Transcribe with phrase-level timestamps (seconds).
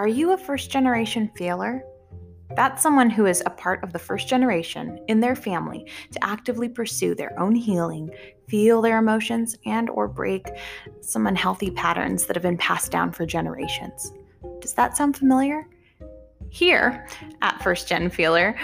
[0.00, 1.84] Are you a first generation feeler?
[2.56, 6.70] That's someone who is a part of the first generation in their family to actively
[6.70, 8.08] pursue their own healing,
[8.48, 10.46] feel their emotions and or break
[11.02, 14.10] some unhealthy patterns that have been passed down for generations.
[14.62, 15.68] Does that sound familiar?
[16.48, 17.06] Here
[17.42, 18.56] at First Gen Feeler,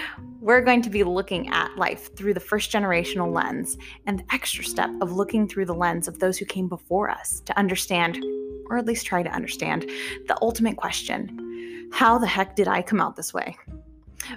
[0.47, 4.63] we're going to be looking at life through the first generational lens and the extra
[4.63, 8.23] step of looking through the lens of those who came before us to understand,
[8.69, 9.81] or at least try to understand,
[10.29, 13.57] the ultimate question How the heck did I come out this way?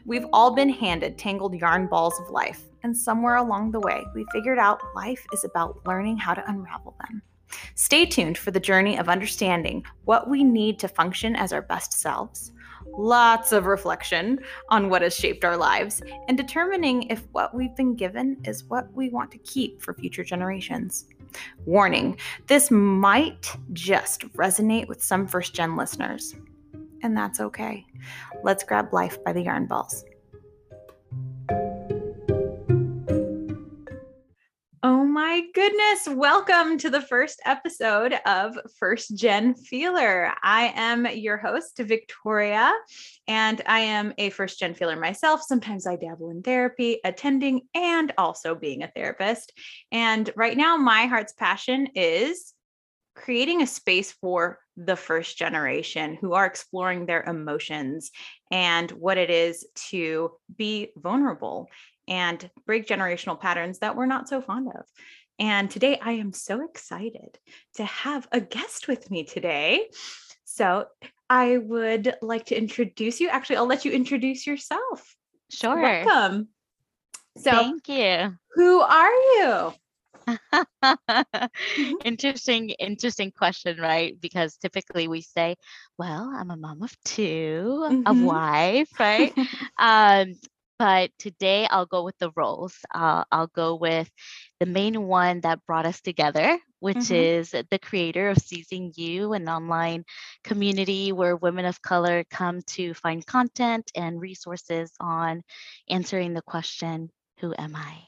[0.05, 4.27] We've all been handed tangled yarn balls of life, and somewhere along the way, we
[4.33, 7.23] figured out life is about learning how to unravel them.
[7.77, 11.93] Stay tuned for the journey of understanding what we need to function as our best
[11.93, 12.51] selves,
[12.97, 17.95] lots of reflection on what has shaped our lives, and determining if what we've been
[17.95, 21.07] given is what we want to keep for future generations.
[21.65, 22.17] Warning
[22.49, 26.35] this might just resonate with some first gen listeners
[27.03, 27.87] and that's okay.
[28.43, 30.05] Let's grab life by the yarn balls.
[35.11, 36.07] My goodness.
[36.09, 40.33] Welcome to the first episode of First Gen Feeler.
[40.41, 42.73] I am your host, Victoria,
[43.27, 45.43] and I am a first gen feeler myself.
[45.43, 49.53] Sometimes I dabble in therapy, attending, and also being a therapist.
[49.91, 52.55] And right now, my heart's passion is
[53.17, 58.13] creating a space for the first generation who are exploring their emotions
[58.53, 61.69] and what it is to be vulnerable
[62.11, 64.85] and break generational patterns that we're not so fond of.
[65.39, 67.39] And today I am so excited
[67.77, 69.89] to have a guest with me today.
[70.45, 70.87] So
[71.31, 73.29] I would like to introduce you.
[73.29, 75.17] Actually, I'll let you introduce yourself.
[75.49, 75.81] Sure.
[75.81, 76.49] Welcome.
[77.39, 78.37] So, thank you.
[78.55, 79.73] Who are you?
[80.83, 81.93] Mm-hmm.
[82.05, 84.19] interesting, interesting question, right?
[84.21, 85.57] Because typically we say,
[85.99, 88.03] well, I'm a mom of 2 mm-hmm.
[88.07, 89.33] a wife, right?
[89.79, 90.35] um,
[90.81, 92.75] but today I'll go with the roles.
[92.95, 94.11] Uh, I'll go with
[94.61, 97.17] the main one that brought us together, which mm-hmm.
[97.17, 100.05] is the creator of Seizing You, an online
[100.43, 105.43] community where women of color come to find content and resources on
[105.91, 107.11] answering the question,
[107.41, 107.99] Who am I?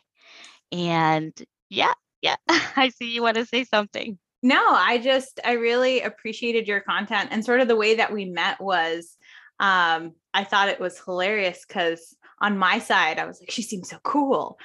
[0.74, 1.34] And
[1.68, 4.18] yeah, yeah, I see you want to say something.
[4.42, 8.24] No, I just I really appreciated your content and sort of the way that we
[8.24, 9.14] met was
[9.60, 13.88] um I thought it was hilarious cuz on my side I was like she seems
[13.88, 14.58] so cool.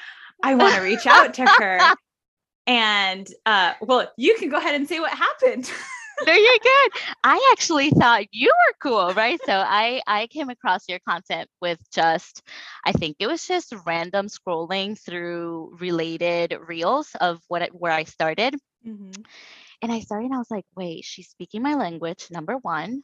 [0.44, 1.80] I want to reach out to her.
[2.70, 5.72] And uh well, you can go ahead and say what happened.
[6.26, 6.92] no, you're good.
[7.24, 9.40] I actually thought you were cool, right?
[9.46, 12.44] So I I came across your content with just
[12.86, 18.04] I think it was just random scrolling through related reels of what it, where I
[18.04, 18.56] started.
[18.86, 19.22] Mm-hmm.
[19.82, 23.02] And I started and I was like, wait, she's speaking my language, number one.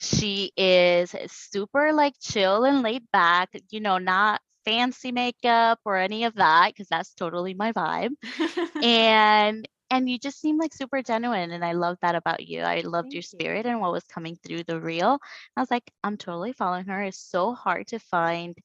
[0.00, 6.24] She is super like chill and laid back, you know, not fancy makeup or any
[6.24, 8.10] of that, because that's totally my vibe.
[8.82, 12.80] and and you just seem like super genuine and i love that about you i
[12.80, 13.70] loved Thank your spirit you.
[13.70, 15.18] and what was coming through the reel
[15.56, 18.56] i was like i'm totally following her it's so hard to find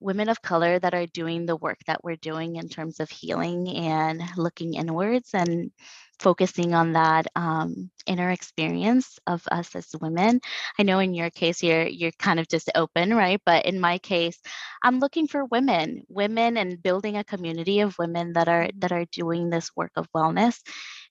[0.00, 3.68] women of color that are doing the work that we're doing in terms of healing
[3.68, 5.70] and looking inwards and
[6.18, 10.40] focusing on that um, inner experience of us as women.
[10.78, 13.40] I know in your case you're you're kind of just open, right?
[13.44, 14.38] But in my case,
[14.82, 19.06] I'm looking for women, women and building a community of women that are that are
[19.12, 20.60] doing this work of wellness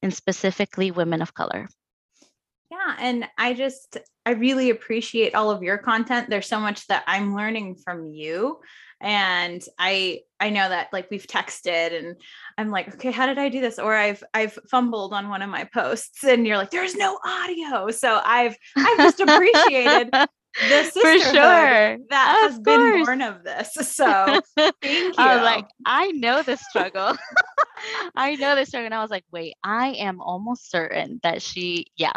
[0.01, 1.67] and specifically women of color.
[2.71, 6.29] Yeah, and I just I really appreciate all of your content.
[6.29, 8.59] There's so much that I'm learning from you
[9.01, 12.15] and I I know that like we've texted and
[12.57, 13.77] I'm like, okay, how did I do this?
[13.77, 17.91] Or I've I've fumbled on one of my posts and you're like, there's no audio.
[17.91, 20.09] So I've I've just appreciated
[20.69, 21.97] the sisterhood For sure.
[22.09, 22.63] that of has course.
[22.63, 23.75] been born of this.
[23.95, 25.13] So thank you.
[25.17, 27.15] I like, I know the struggle.
[28.15, 28.85] I know the struggle.
[28.85, 32.13] And I was like, wait, I am almost certain that she, yeah,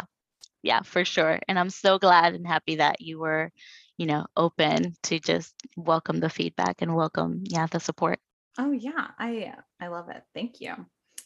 [0.63, 1.39] yeah, for sure.
[1.47, 3.51] And I'm so glad and happy that you were,
[3.97, 8.19] you know, open to just welcome the feedback and welcome, yeah, the support.
[8.57, 10.23] Oh yeah, I I love it.
[10.33, 10.73] Thank you.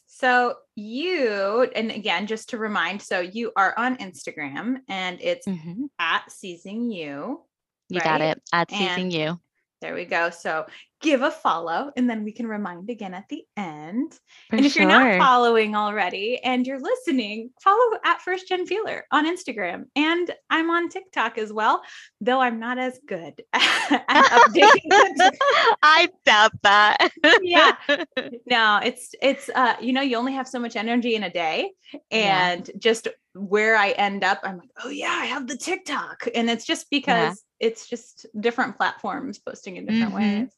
[0.06, 5.86] So you, and again, just to remind, so you are on Instagram and it's mm-hmm.
[5.98, 7.42] at seizing you.
[7.90, 8.04] You right?
[8.04, 8.42] got it.
[8.54, 9.40] At seizing you.
[9.82, 10.30] There we go.
[10.30, 10.68] So
[11.04, 14.14] give a follow and then we can remind again at the end.
[14.50, 14.84] For and if sure.
[14.84, 19.84] you're not following already and you're listening, follow at First Gen Feeler on Instagram.
[19.98, 21.84] And I'm on TikTok as well,
[22.22, 24.80] though I'm not as good at updating.
[25.84, 27.12] I doubt that.
[27.42, 27.74] Yeah.
[28.48, 31.72] no, it's it's uh you know, you only have so much energy in a day
[32.10, 32.52] Yeah.
[32.54, 36.28] and just where I end up, I'm like, oh yeah, I have the TikTok.
[36.34, 40.40] And it's just because it's just different platforms posting in different Mhm.
[40.42, 40.50] ways.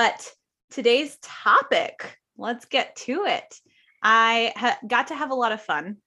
[0.00, 0.32] But
[0.70, 3.54] today's topic, let's get to it.
[4.02, 5.98] I ha- got to have a lot of fun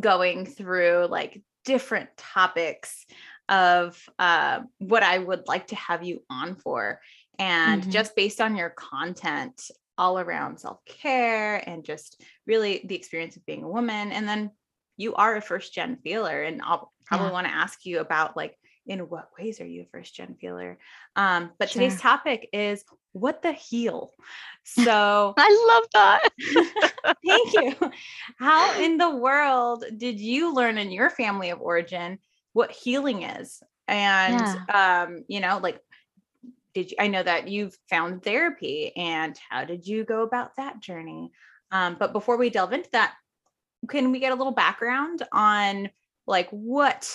[0.00, 3.04] going through like different topics
[3.50, 7.02] of uh, what I would like to have you on for.
[7.38, 7.90] And Mhm.
[7.90, 13.44] just based on your content all around self care and just really the experience of
[13.44, 14.12] being a woman.
[14.12, 14.50] And then
[14.96, 16.42] you are a first gen feeler.
[16.42, 17.32] And I'll probably Yeah.
[17.32, 18.56] want to ask you about like,
[18.90, 20.76] in what ways are you a first gen feeler?
[21.14, 24.12] Um, but today's topic is what the heal.
[24.62, 26.28] So I love that.
[27.26, 27.90] Thank you.
[28.38, 32.18] How in the world did you learn in your family of origin
[32.52, 33.62] what healing is?
[33.88, 35.80] And um, you know, like
[36.74, 40.80] did you I know that you've found therapy and how did you go about that
[40.80, 41.32] journey?
[41.72, 43.14] Um, but before we delve into that,
[43.88, 45.90] can we get a little background on
[46.26, 47.10] like what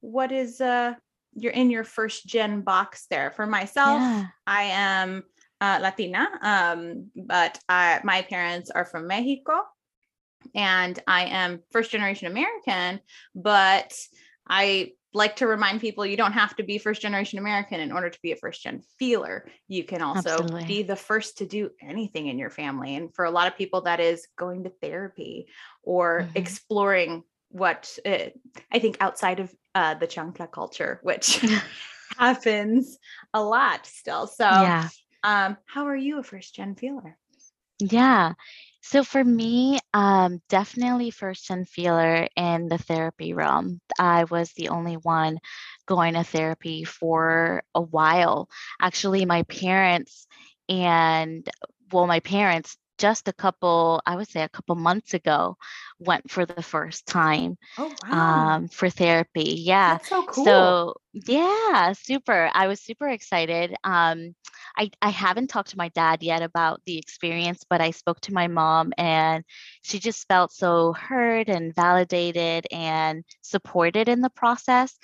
[0.00, 0.94] what is uh
[1.34, 4.28] you're in your first gen box there for myself Yeah.
[4.46, 5.24] I am
[5.60, 9.62] uh, Latina, um, but I, my parents are from Mexico,
[10.54, 13.00] and I am first generation American.
[13.34, 13.94] But
[14.48, 18.08] I like to remind people you don't have to be first generation American in order
[18.10, 19.48] to be a first gen feeler.
[19.68, 20.64] You can also Absolutely.
[20.66, 23.82] be the first to do anything in your family, and for a lot of people,
[23.82, 25.48] that is going to therapy
[25.82, 26.36] or Mhm.
[26.36, 28.30] exploring what uh,
[28.72, 31.44] I think outside of uh, the chancla culture, which
[32.18, 32.98] happens
[33.34, 34.26] a lot still.
[34.26, 34.88] So yeah.
[35.22, 37.16] um, how are you a first gen feeler?
[37.80, 38.34] Yeah.
[38.82, 43.80] So for me, um, definitely first gen feeler in the therapy realm.
[43.98, 45.38] I was the only one
[45.86, 48.48] going to therapy for a while.
[48.80, 50.26] Actually, my parents
[50.68, 51.48] and
[51.92, 55.58] well, my parents just a couple, I would say a couple months ago,
[56.00, 59.62] went for the first time Oh um, for therapy.
[59.64, 59.98] Yeah.
[59.98, 60.46] that's so cool.
[60.46, 62.50] So yeah, super.
[62.54, 63.74] I was super excited.
[63.84, 64.34] Um,
[64.76, 68.34] I I haven't talked to my dad yet about the experience, but I spoke to
[68.34, 69.44] my mom and
[69.82, 74.98] she just felt so heard and validated and supported in the process.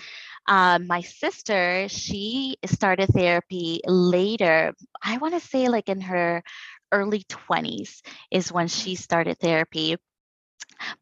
[0.48, 4.74] Um, my sister, she started therapy later.
[5.02, 6.42] I want to say like in her
[6.92, 9.96] early 20s is when she started therapy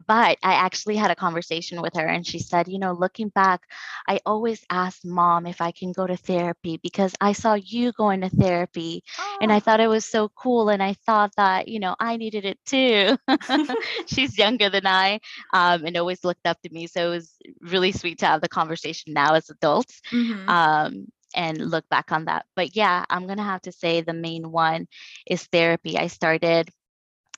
[0.07, 3.63] but I actually had a conversation with her and she said, you know, looking back,
[4.07, 8.21] I always asked mom if I can go to therapy because I saw you going
[8.23, 9.03] to therapy
[9.41, 9.61] and I Oh.
[9.61, 10.69] thought it was so cool.
[10.69, 13.17] And I thought that, you know, I needed it too.
[14.07, 15.21] She's younger than I
[15.53, 16.87] um, and always looked up to me.
[16.87, 20.57] So it was really sweet to have the conversation now as adults Mhm.
[20.57, 22.47] um, and look back on that.
[22.57, 24.89] But yeah, I'm going to have to say the main one
[25.27, 25.99] is therapy.
[25.99, 26.71] I started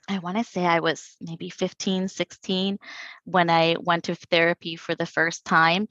[0.09, 2.79] I want to say I was maybe 15, 16
[3.25, 5.89] when I went to therapy for the first time.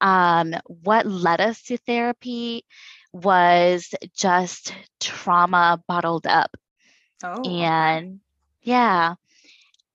[0.00, 2.64] Um, what led us to therapy
[3.12, 6.56] was just trauma bottled up.
[7.24, 7.42] oh.
[7.42, 8.20] And
[8.62, 9.14] yeah,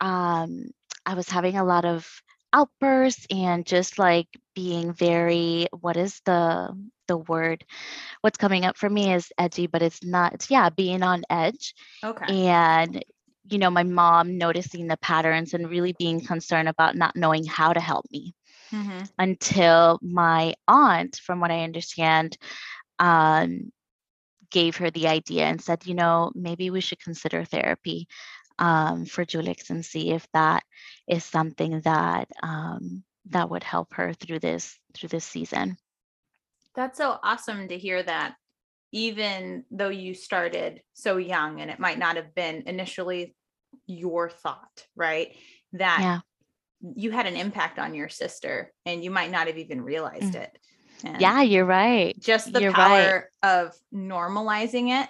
[0.02, 0.72] um,
[1.06, 2.10] I was having a lot of
[2.54, 6.70] outbursts and just like being very, what is the
[7.08, 7.64] the word?
[8.22, 11.74] What's coming up for me is edgy, but it's not, it's yeah, being on edge
[12.04, 12.28] okay.
[12.28, 13.04] and
[13.50, 17.74] you know my mom noticing the patterns and really being concerned about not knowing how
[17.74, 18.34] to help me
[18.72, 19.10] Mhm.
[19.18, 22.38] until my aunt from what i understand
[23.00, 23.72] um,
[24.52, 28.08] gave her the idea and said you know maybe we should consider therapy
[28.62, 30.64] um, for julix and see if that
[31.10, 35.78] is something that um, that would help her through this through this season
[36.76, 38.36] That's so awesome to hear that.
[38.94, 43.36] Even though you started so young and it might not have been initially
[43.88, 45.36] your thought, right?
[45.74, 46.22] That yeah
[46.98, 50.44] you had an impact on your sister and you might not have even realized Mm.
[50.44, 50.60] it.
[51.04, 53.14] And yeah you're right just the You're right.
[53.14, 55.10] power of normalizing it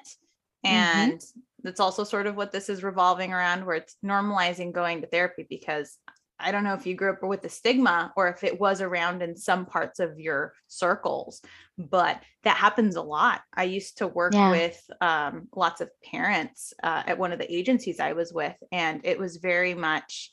[0.65, 1.11] Mhm.
[1.11, 1.21] and
[1.63, 5.45] that's also sort of what this is revolving around where it's normalizing going to therapy
[5.49, 5.97] because
[6.39, 9.21] i don't know if you grew up with the stigma or if it was around
[9.21, 11.41] in some parts of your circles
[11.77, 14.51] but that happens a lot i used to work Yeah.
[14.51, 19.01] with um, lots of parents uh, at one of the agencies i was with and
[19.03, 20.31] it was very much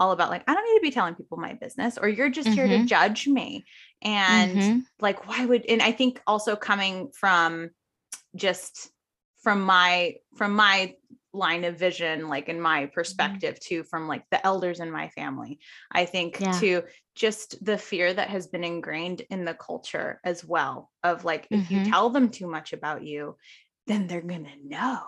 [0.00, 2.54] all about like i don't need to be telling people my business or you're just
[2.54, 2.86] here to Mhm.
[2.86, 3.64] judge me
[4.02, 4.82] and Mhm.
[5.00, 7.70] like why would and i think also coming from
[8.36, 8.90] just
[9.48, 10.94] from my from my
[11.32, 12.92] line of vision like in my mm-hmm.
[12.92, 13.76] perspective mm-hmm.
[13.76, 15.58] too from like the elders in my family
[15.90, 16.52] i think yeah.
[16.52, 16.82] to
[17.14, 21.62] just the fear that has been ingrained in the culture as well of like mm-hmm.
[21.62, 21.90] if you mm-hmm.
[21.90, 23.38] tell them too much about you
[23.86, 25.00] then they're going to know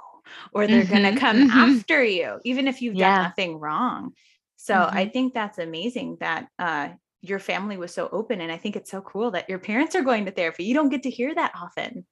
[0.54, 1.02] or they're mm-hmm.
[1.02, 1.76] going to come mm-hmm.
[1.76, 3.16] after you even if you've yeah.
[3.16, 4.12] done nothing wrong
[4.56, 6.88] so i think that's amazing that uh
[7.20, 10.02] your family was so open and i think it's so cool that your parents are
[10.02, 12.06] going to therapy you don't get to hear that often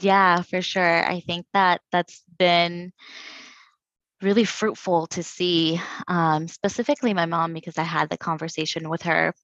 [0.00, 2.92] yeah for sure i think that that's been
[4.22, 9.34] really fruitful to see um, specifically my mom because i had the conversation with her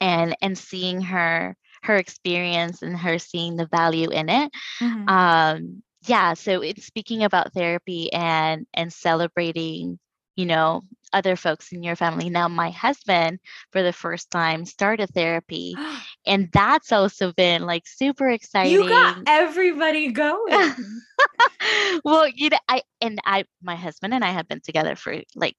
[0.00, 4.50] and and seeing her her experience and her seeing the value in it
[4.80, 5.08] mm-hmm.
[5.08, 9.98] um yeah so it's speaking about therapy and and celebrating
[10.36, 12.28] you know other folks in your family.
[12.28, 13.38] Now my husband
[13.70, 15.76] for the first time started therapy
[16.26, 20.74] and that's also been like super exciting you got everybody going.
[22.04, 25.56] Well you know i and i my husband and i have been together for like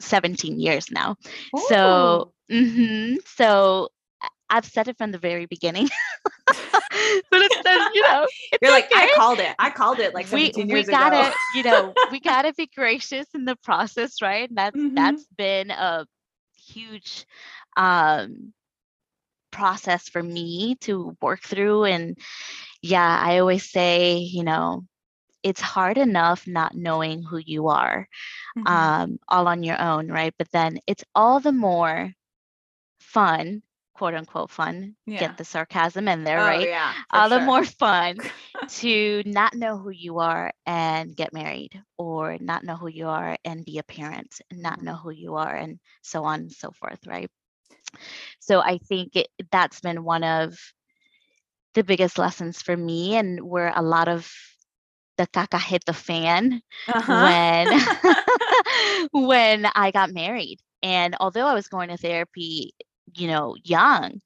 [0.00, 1.16] 17 years now.
[1.56, 1.64] Ooh.
[1.68, 3.88] so mm-hmm, so
[4.48, 5.88] I've said it from the very beginning.
[7.30, 8.26] but it's you know,
[8.62, 8.94] you're like, okay.
[8.94, 9.54] I called it.
[9.58, 11.34] I called it like we, we gotta, ago.
[11.54, 14.48] you know, we gotta be gracious in the process, right?
[14.48, 14.94] And that's mm-hmm.
[14.94, 16.06] that's been a
[16.56, 17.26] huge
[17.76, 18.52] um
[19.50, 21.84] process for me to work through.
[21.84, 22.18] And
[22.82, 24.84] yeah, I always say, you know,
[25.42, 28.08] it's hard enough not knowing who you are
[28.58, 28.66] mm-hmm.
[28.66, 30.34] um, all on your own, right?
[30.38, 32.12] But then it's all the more
[33.00, 33.62] fun
[33.96, 34.94] quote unquote fun.
[35.06, 35.20] Yeah.
[35.20, 36.68] Get the sarcasm in there, oh, right?
[36.68, 37.28] Yeah, sure.
[37.28, 38.18] the more fun
[38.68, 43.36] to not know who you are and get married, or not know who you are
[43.44, 46.70] and be a parent, and not know who you are, and so on and so
[46.72, 47.30] forth, right?
[48.40, 50.58] So I think it, that's been one of
[51.74, 54.30] the biggest lessons for me, and where a lot of
[55.16, 57.64] the caca hit the fan uh-huh.
[57.64, 60.60] when when I got married.
[60.82, 62.74] And although I was going to therapy
[63.14, 64.20] you know, young,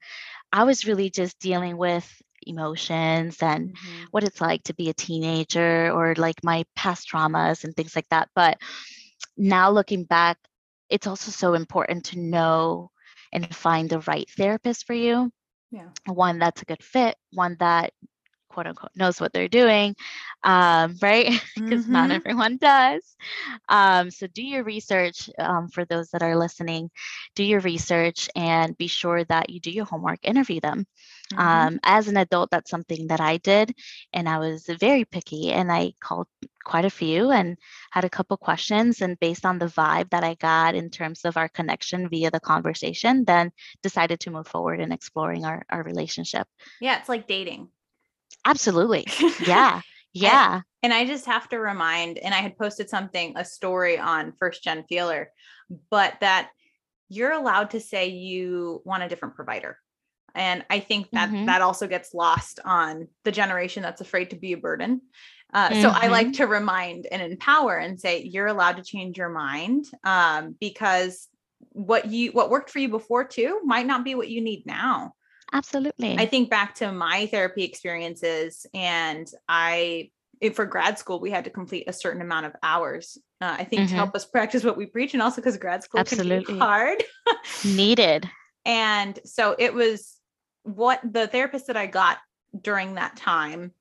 [0.53, 2.11] I was really just dealing with
[2.47, 4.05] emotions and mm-hmm.
[4.11, 8.09] what it's like to be a teenager or like my past traumas and things like
[8.11, 8.29] that.
[8.35, 8.59] But
[9.37, 10.39] now looking back,
[10.89, 12.91] it's also so important to know
[13.33, 15.31] and find the right therapist for you.
[15.71, 15.89] Yeah.
[16.07, 17.93] One that's a good fit, one that
[18.51, 19.95] quote unquote knows what they're doing,
[20.43, 21.41] um, right?
[21.57, 21.93] Because mm-hmm.
[21.93, 23.17] not everyone does.
[23.69, 26.91] Um, so do your research um, for those that are listening.
[27.35, 30.19] Do your research and be sure that you do your homework.
[30.23, 30.87] Interview them.
[31.33, 31.41] Mm-hmm.
[31.41, 33.75] Um, as an adult, that's something that I did,
[34.13, 36.27] and I was very picky, and I called
[36.65, 37.57] quite a few and
[37.91, 41.37] had a couple questions and based on the vibe that i got in terms of
[41.37, 43.51] our connection via the conversation then
[43.83, 46.47] decided to move forward in exploring our, our relationship
[46.81, 47.69] yeah it's like dating
[48.45, 49.07] Absolutely.
[49.47, 49.81] Yeah.
[50.13, 50.55] Yeah.
[50.55, 54.33] and, and I just have to remind, and I had posted something, a story on
[54.39, 55.31] First Gen Feeler,
[55.89, 56.51] but that
[57.09, 59.79] you're allowed to say you want a different provider.
[60.35, 61.47] And I think that mm-hmm.
[61.47, 65.03] that also gets lost on the generation that's afraid to be a burden.
[65.53, 65.83] Uh, mm-hmm.
[65.83, 66.43] So I like mm-hmm.
[66.43, 71.29] to remind and empower and say you're allowed to change your mind um, because
[71.73, 75.13] what you what worked for you before too might not be what you need now.
[75.53, 76.17] Absolutely.
[76.19, 80.11] I think back to my therapy experiences, and I,
[80.55, 83.19] for grad school, we had to complete a certain amount of hours.
[83.41, 83.91] Uh, I think mm-hmm.
[83.91, 86.45] to help us practice what we preach, and also because grad school Absolutely.
[86.45, 87.03] can be hard.
[87.65, 88.29] Needed.
[88.65, 90.17] And so it was
[90.63, 92.19] what the therapist that I got
[92.61, 93.73] during that time,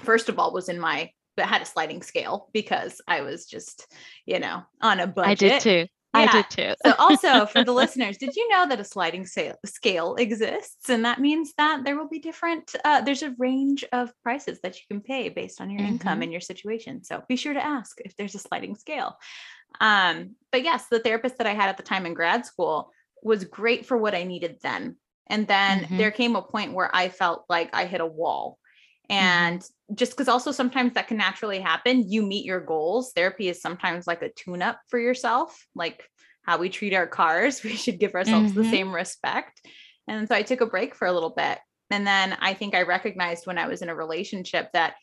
[0.00, 3.90] first of all, was in my but had a sliding scale because I was just,
[4.26, 5.30] you know, on a budget.
[5.30, 5.86] I did too.
[6.14, 6.74] I did too.
[6.84, 10.88] so, also for the listeners, did you know that a sliding scale exists?
[10.88, 14.76] And that means that there will be different, uh, there's a range of prices that
[14.76, 15.92] you can pay based on your mm-hmm.
[15.92, 17.02] income and your situation.
[17.02, 19.16] So, be sure to ask if there's a sliding scale.
[19.80, 22.90] Um, but yes, the therapist that I had at the time in grad school
[23.22, 24.96] was great for what I needed then.
[25.28, 25.96] And then mm-hmm.
[25.96, 28.58] there came a point where I felt like I hit a wall.
[29.12, 29.94] And mm-hmm.
[29.94, 33.12] just because also sometimes that can naturally happen, you meet your goals.
[33.14, 36.08] Therapy is sometimes like a tune up for yourself, like
[36.42, 37.62] how we treat our cars.
[37.64, 38.62] We should give ourselves mm-hmm.
[38.62, 39.60] the same respect.
[40.08, 41.58] And so I took a break for a little bit.
[41.90, 44.94] And then I think I recognized when I was in a relationship that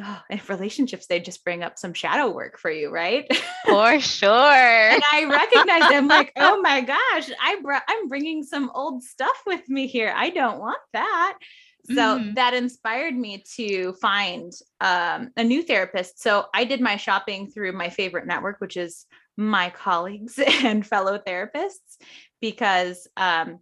[0.00, 3.26] oh, in relationships, they just bring up some shadow work for you, right?
[3.66, 4.30] For sure.
[4.30, 9.42] and I recognized them like, oh my gosh, I brought, I'm bringing some old stuff
[9.44, 10.12] with me here.
[10.14, 11.38] I don't want that.
[11.88, 12.34] So mm-hmm.
[12.34, 16.20] that inspired me to find um, a new therapist.
[16.20, 21.18] So I did my shopping through my favorite network, which is my colleagues and fellow
[21.18, 21.96] therapists,
[22.40, 23.60] because um,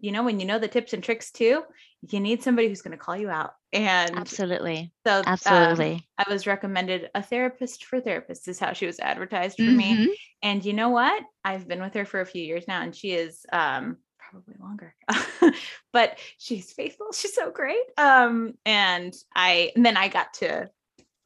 [0.00, 1.62] you know when you know the tips and tricks too,
[2.10, 3.52] you need somebody who's going to call you out.
[3.72, 4.92] And absolutely.
[5.06, 6.08] So, um, absolutely.
[6.16, 10.04] I was recommended a therapist for therapists, is how she was advertised for mm-hmm.
[10.04, 10.18] me.
[10.42, 11.22] And you know what?
[11.44, 13.98] I've been with her for a few years now, and she is um,
[14.30, 14.94] probably longer,
[15.92, 17.08] but she's faithful.
[17.12, 17.84] She's so great.
[17.96, 20.68] Um, and I, and then I got to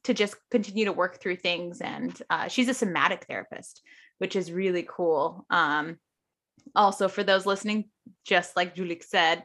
[0.05, 1.81] to just continue to work through things.
[1.81, 3.83] And uh, she's a somatic therapist,
[4.19, 5.47] which is really cool.
[5.49, 5.99] Um,
[6.75, 7.89] also, for those listening,
[8.25, 9.45] just like Julix said,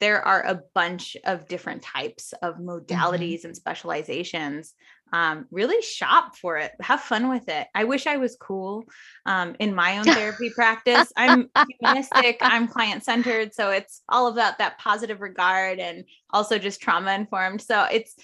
[0.00, 2.68] there are a bunch of different types of mm-hmm.
[2.68, 3.46] modalities mm-hmm.
[3.48, 4.74] and specializations.
[5.12, 6.72] Um, really shop for it.
[6.80, 7.68] Have fun with it.
[7.74, 8.84] I wish I was cool
[9.24, 11.12] um, in my own therapy practice.
[11.16, 11.48] I'm
[11.80, 12.38] humanistic.
[12.40, 17.62] I'm client centered, so it's all about that positive regard and also just trauma informed.
[17.62, 18.16] So it's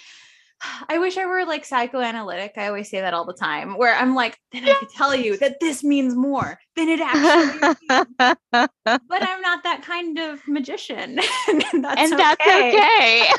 [0.89, 2.53] I wish I were like psychoanalytic.
[2.57, 5.37] I always say that all the time, where I'm like, then I could tell you
[5.39, 7.77] that this means more than it actually
[9.09, 11.19] but I'm not that kind of magician.
[11.49, 12.19] and that's and okay.
[12.21, 13.29] That's okay.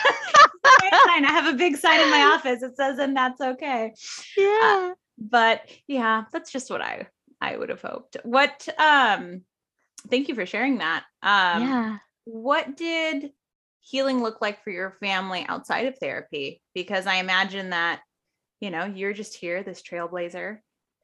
[0.64, 2.64] I have a big sign in my office.
[2.64, 3.94] It says, and that's okay.
[4.38, 4.60] Yeah.
[4.64, 7.08] Uh, but yeah, that's just what I
[7.42, 8.18] I would have hoped.
[8.24, 9.42] What um
[10.10, 11.04] thank you for sharing that.
[11.22, 11.98] Um yeah.
[12.26, 13.32] what did
[13.84, 16.62] healing look like for your family outside of therapy?
[16.74, 18.02] Because I imagine that,
[18.60, 20.60] you know, you're just here, this trailblazer,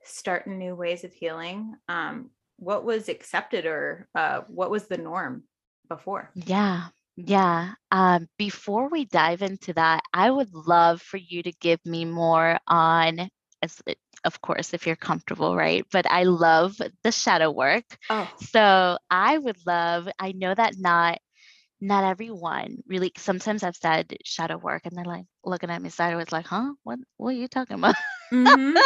[0.05, 1.75] starting new ways of healing.
[1.87, 5.43] Um, what was accepted or uh, what was the norm
[5.87, 6.31] before?
[6.33, 6.87] Yeah.
[7.17, 7.73] Yeah.
[7.91, 12.59] Um, before we dive into that, I would love for you to give me more
[12.65, 13.29] on,
[13.61, 13.81] as,
[14.23, 15.85] of course, if you're comfortable, right?
[15.91, 17.83] But I love the shadow work.
[18.09, 18.29] Oh.
[18.37, 21.19] So I would love, I know that not
[21.81, 26.31] not everyone really sometimes I've said shadow work and they're like looking at me sideways
[26.31, 26.73] like, huh?
[26.83, 27.95] What what are you talking about?
[28.33, 28.77] Mm-hmm.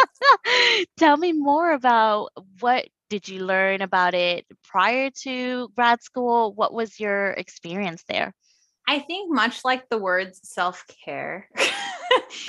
[0.96, 6.52] Tell me more about what did you learn about it prior to grad school?
[6.54, 8.32] What was your experience there?
[8.86, 11.48] I think much like the words self-care.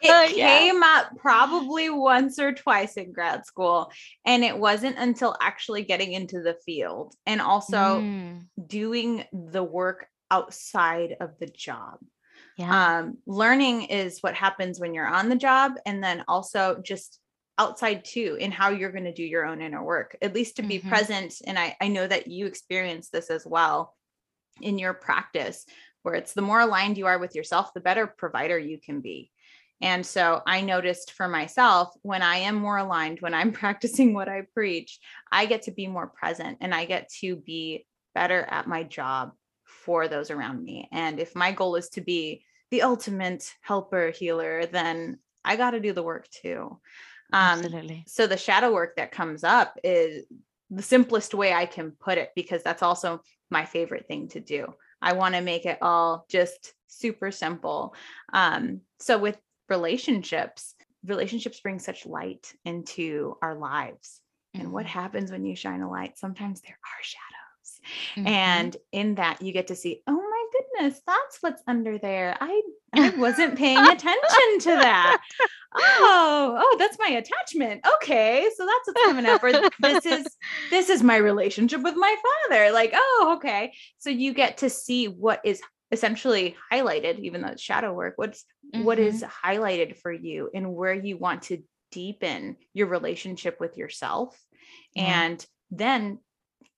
[0.00, 3.90] it came up probably once or twice in grad school
[4.24, 8.44] and it wasn't until actually getting into the field and also mm.
[8.66, 11.98] doing the work outside of the job
[12.56, 12.98] yeah.
[12.98, 17.20] um, learning is what happens when you're on the job and then also just
[17.58, 20.62] outside too in how you're going to do your own inner work at least to
[20.62, 20.88] be mm-hmm.
[20.88, 23.94] present and I, I know that you experience this as well
[24.60, 25.64] in your practice
[26.06, 29.28] where it's the more aligned you are with yourself, the better provider you can be.
[29.80, 34.28] And so I noticed for myself when I am more aligned, when I'm practicing what
[34.28, 35.00] I preach,
[35.32, 39.32] I get to be more present and I get to be better at my job
[39.64, 40.88] for those around me.
[40.92, 45.80] And if my goal is to be the ultimate helper healer, then I got to
[45.80, 46.78] do the work too.
[47.32, 48.04] Um, Absolutely.
[48.06, 50.24] So the shadow work that comes up is
[50.70, 54.72] the simplest way I can put it because that's also my favorite thing to do.
[55.02, 57.94] I want to make it all just super simple.
[58.32, 64.20] Um, so with relationships, relationships bring such light into our lives.
[64.54, 64.64] Mm-hmm.
[64.64, 64.98] And what mm-hmm.
[64.98, 66.18] happens when you shine a light?
[66.18, 67.96] Sometimes there are shadows.
[68.16, 68.26] Mm-hmm.
[68.26, 70.25] And in that you get to see, oh
[70.76, 72.36] goodness, that's what's under there.
[72.40, 72.62] I
[72.94, 75.22] I wasn't paying attention to that.
[75.74, 77.86] Oh, oh, that's my attachment.
[77.96, 79.42] Okay, so that's what's coming up.
[79.42, 80.26] Or this is
[80.70, 82.14] this is my relationship with my
[82.48, 82.72] father.
[82.72, 83.72] Like, oh, okay.
[83.98, 85.60] So you get to see what is
[85.92, 88.14] essentially highlighted, even though it's shadow work.
[88.16, 88.84] What's mm-hmm.
[88.84, 89.48] what is mm-hmm.
[89.48, 91.62] highlighted for you and where you want to
[91.92, 94.38] deepen your relationship with yourself,
[94.96, 96.18] and then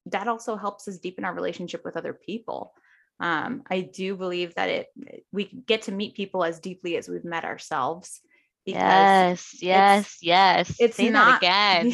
[0.07, 2.73] that also helps us deepen our relationship with other people
[3.21, 4.87] um, I do believe that it
[5.33, 8.21] we get to meet people as deeply as we've met ourselves.
[8.65, 10.77] Yes, yes, it's, yes.
[10.79, 11.93] It's Say not again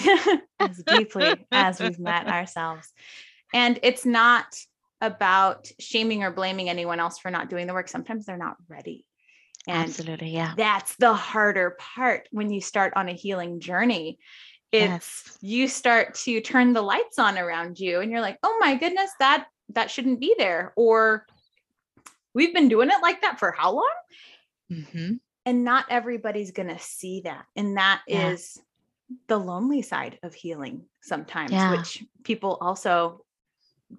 [0.61, 2.93] as deeply as we've met ourselves,
[3.53, 4.47] and it's not
[5.01, 7.89] about shaming or blaming anyone else for not doing the work.
[7.89, 9.05] Sometimes they're not ready.
[9.67, 10.55] And Absolutely, yeah.
[10.57, 14.19] That's the harder part when you start on a healing journey.
[14.73, 15.39] It's yes.
[15.41, 19.11] you start to turn the lights on around you and you're like, oh my goodness,
[19.21, 21.27] that that shouldn't be there or
[22.35, 23.93] we've been doing it like that for how long
[24.71, 25.15] mm-hmm.
[25.47, 28.31] and not everybody's to see that and that yeah.
[28.31, 28.61] is
[29.29, 31.77] the lonely side of healing sometimes yeah.
[31.77, 33.25] which people also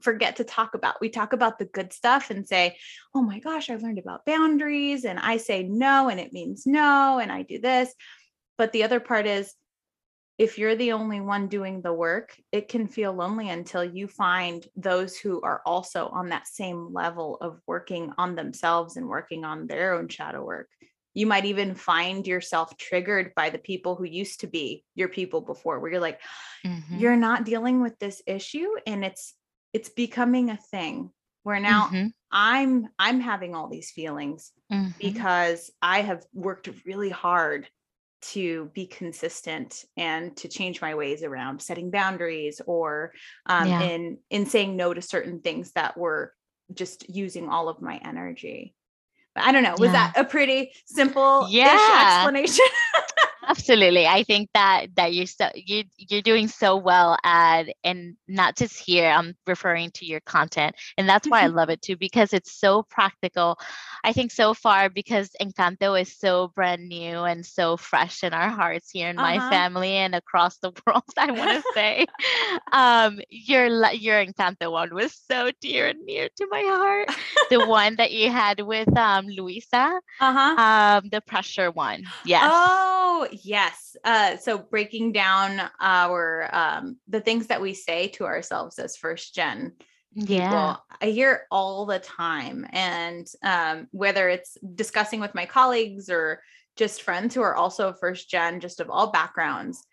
[0.02, 2.76] forget to talk about we talk about the good stuff and say
[3.14, 7.20] oh my gosh i learned about boundaries and i say no and it means no
[7.20, 7.94] and i do this
[8.58, 9.54] but the other part is
[10.38, 14.68] if you're the only one doing the work, it can feel lonely until you find
[14.76, 19.68] those who are also on that same level of working on themselves and working on
[19.68, 20.68] their own shadow work.
[21.14, 25.40] You might even find yourself triggered by the people who used to be your people
[25.40, 26.20] before, where you're like,
[26.66, 26.98] mm-hmm.
[26.98, 29.34] you're not dealing with this issue and it's
[29.72, 31.12] it's becoming a thing.
[31.44, 32.08] where now mm-hmm.
[32.32, 34.90] i'm i'm having all these feelings mm-hmm.
[35.00, 37.68] because i have worked really hard
[38.32, 43.12] to be consistent and to change my ways around setting boundaries or
[43.46, 43.82] um, yeah.
[43.82, 46.34] in in saying no to certain things that were
[46.74, 48.74] just using all of my energy
[49.36, 50.12] but i don't know was yeah.
[50.12, 52.66] that a pretty simple yeah explanation
[53.58, 54.06] Absolutely.
[54.06, 58.78] I think that that you're so you you're doing so well at and not just
[58.78, 60.76] here, I'm referring to your content.
[60.98, 63.58] And that's why I love it too, because it's so practical.
[64.04, 68.50] I think so far because Encanto is so brand new and so fresh in our
[68.50, 69.38] hearts here in uh-huh.
[69.38, 72.06] my family and across the world, I want to say.
[72.74, 77.10] um your your Encanto one was so dear and near to my heart.
[77.50, 80.02] the one that you had with um Luisa.
[80.20, 80.56] Uh-huh.
[80.62, 82.04] Um the pressure one.
[82.26, 82.50] Yes.
[82.54, 83.96] Oh, yes.
[84.04, 89.36] Uh, so breaking down our um, the things that we say to ourselves as first
[89.36, 89.74] gen
[90.16, 90.50] yeah.
[90.50, 96.42] people, I hear all the time, and um, whether it's discussing with my colleagues or
[96.76, 99.84] just friends who are also first gen, just of all backgrounds,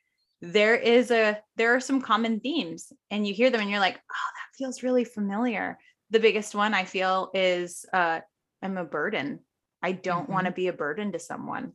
[0.40, 3.96] there is a there are some common themes, and you hear them, and you're like,
[3.96, 5.78] oh, that feels really familiar.
[6.10, 8.20] The biggest one I feel is uh,
[8.62, 9.40] I'm a burden.
[9.82, 10.32] I don't mm-hmm.
[10.32, 11.72] want to be a burden to someone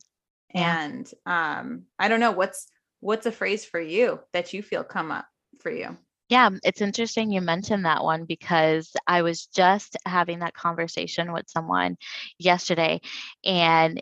[0.54, 0.84] yeah.
[0.84, 2.68] and um i don't know what's
[3.00, 5.26] what's a phrase for you that you feel come up
[5.60, 5.98] for you
[6.30, 11.50] yeah, it's interesting you mentioned that one because I was just having that conversation with
[11.50, 11.96] someone
[12.38, 13.00] yesterday
[13.46, 14.02] and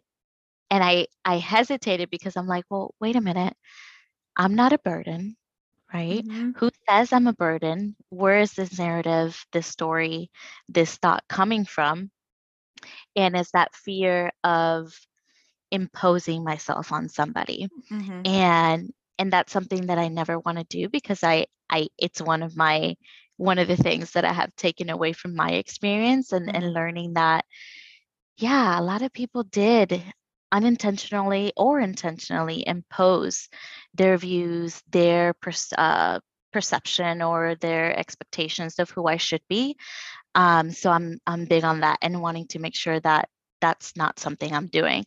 [0.72, 3.56] and I I hesitated because I'm like, well, wait a minute.
[4.36, 5.38] I'm not a burden,
[5.94, 6.26] right?
[6.26, 6.52] Mm-hmm.
[6.58, 7.96] Who says I'm a burden?
[8.10, 10.32] Where is this narrative, this story,
[10.68, 12.10] this thought coming from?
[13.16, 14.94] And is that fear of
[15.76, 18.22] imposing myself on somebody mm-hmm.
[18.26, 22.42] and and that's something that i never want to do because i i it's one
[22.42, 22.96] of my
[23.38, 26.56] one of the things that i have taken away from my experience and mm-hmm.
[26.56, 27.46] and learning that
[28.38, 30.02] yeah a lot of people did
[30.52, 33.50] unintentionally or intentionally impose
[33.94, 35.36] their views their
[35.78, 36.20] uh,
[36.54, 39.76] perception or their expectations of who i should be
[40.36, 43.28] um, so i'm i'm big on that and wanting to make sure that
[43.66, 45.06] that's not something I'm doing.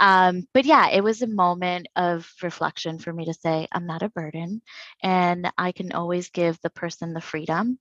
[0.00, 4.02] Um, but yeah, it was a moment of reflection for me to say, I'm not
[4.02, 4.62] a burden.
[5.02, 7.78] And I can always give the person the freedom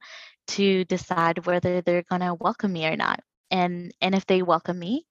[0.48, 3.22] to decide whether they're going to welcome me or not.
[3.50, 5.06] And, and if they welcome me,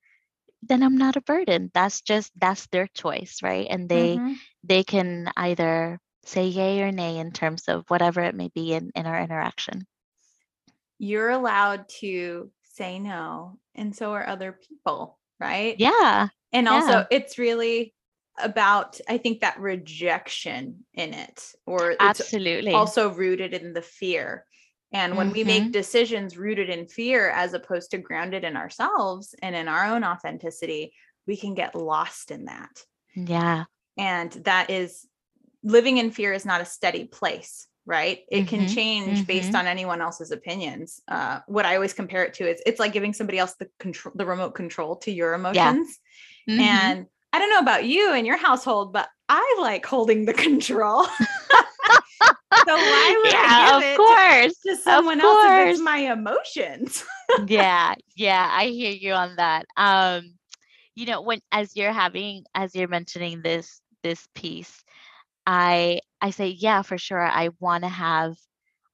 [0.63, 1.71] then I'm not a burden.
[1.73, 3.67] That's just, that's their choice, right?
[3.71, 4.33] And they, mm-hmm.
[4.65, 8.91] they can either say yay or nay in terms of whatever it may be in,
[8.95, 9.87] in our interaction.
[10.99, 16.73] You're allowed to say no and so are other people right yeah and yeah.
[16.73, 17.93] also it's really
[18.41, 24.45] about i think that rejection in it or absolutely also rooted in the fear
[24.93, 25.35] and when mm-hmm.
[25.35, 25.73] we make mm-hmm.
[25.73, 30.93] decisions rooted in fear as opposed to grounded in ourselves and in our own authenticity
[31.27, 32.85] we can get lost in that
[33.17, 33.65] yeah
[33.97, 35.05] and that is
[35.65, 38.21] living in fear is not a steady place right?
[38.31, 39.23] It mm-hmm, can change mm-hmm.
[39.23, 41.01] based on anyone else's opinions.
[41.09, 44.13] Uh, what i always compare it to is it's like giving somebody else the control
[44.15, 45.99] the remote control to your emotions.
[46.47, 46.55] Yeah.
[46.55, 46.61] mm-hmm.
[46.61, 51.05] and i don't know about you and your household but i like holding the control.
[51.05, 55.99] So why would yeah, I give of course to, to someone else if it's my
[55.99, 57.05] emotions?
[57.47, 59.67] Yeah yeah i hear you on that.
[59.77, 60.35] Um
[60.95, 64.83] you know when as you're having as you're mentioning this this piece
[65.49, 67.19] I I say, yeah, for sure.
[67.19, 68.37] I want to have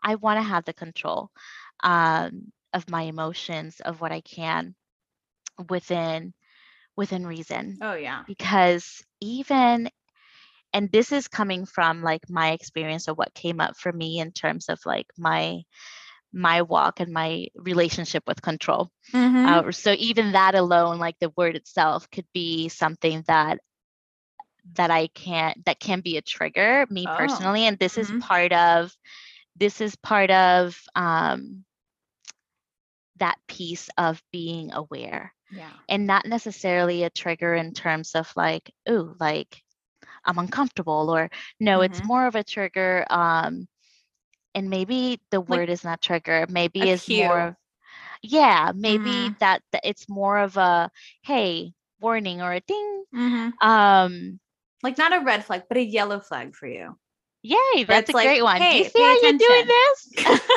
[0.02, 1.30] I want to have the control
[1.82, 4.76] um, of my emotions, of what I can
[5.68, 6.32] within
[6.96, 7.78] within reason.
[7.82, 8.22] Oh yeah.
[8.28, 9.90] Because even
[10.72, 14.30] and this is coming from like my experience of what came up for me in
[14.30, 15.62] terms of like my
[16.32, 18.90] my walk and my relationship with control.
[19.12, 19.46] Mm-hmm.
[19.46, 23.58] Uh, so even that alone, like the word itself, could be something that
[24.72, 27.16] that I can't that can be a trigger me oh.
[27.16, 28.16] personally and this mm-hmm.
[28.16, 28.92] is part of
[29.56, 31.64] this is part of um
[33.18, 35.32] that piece of being aware.
[35.50, 35.70] Yeah.
[35.88, 39.62] And not necessarily a trigger in terms of like, oh, like
[40.24, 41.92] I'm uncomfortable or no, mm-hmm.
[41.92, 43.68] it's more of a trigger um
[44.54, 47.54] and maybe the like word is not trigger, maybe is more of,
[48.22, 49.34] yeah, maybe mm-hmm.
[49.40, 50.90] that, that it's more of a
[51.22, 53.04] hey, warning or a ding.
[53.14, 53.68] Mm-hmm.
[53.68, 54.40] Um
[54.84, 56.96] like not a red flag, but a yellow flag for you.
[57.42, 58.62] Yay, that's a like, great one.
[58.62, 59.38] Hey, Do you see how attention.
[59.40, 60.40] you're doing this?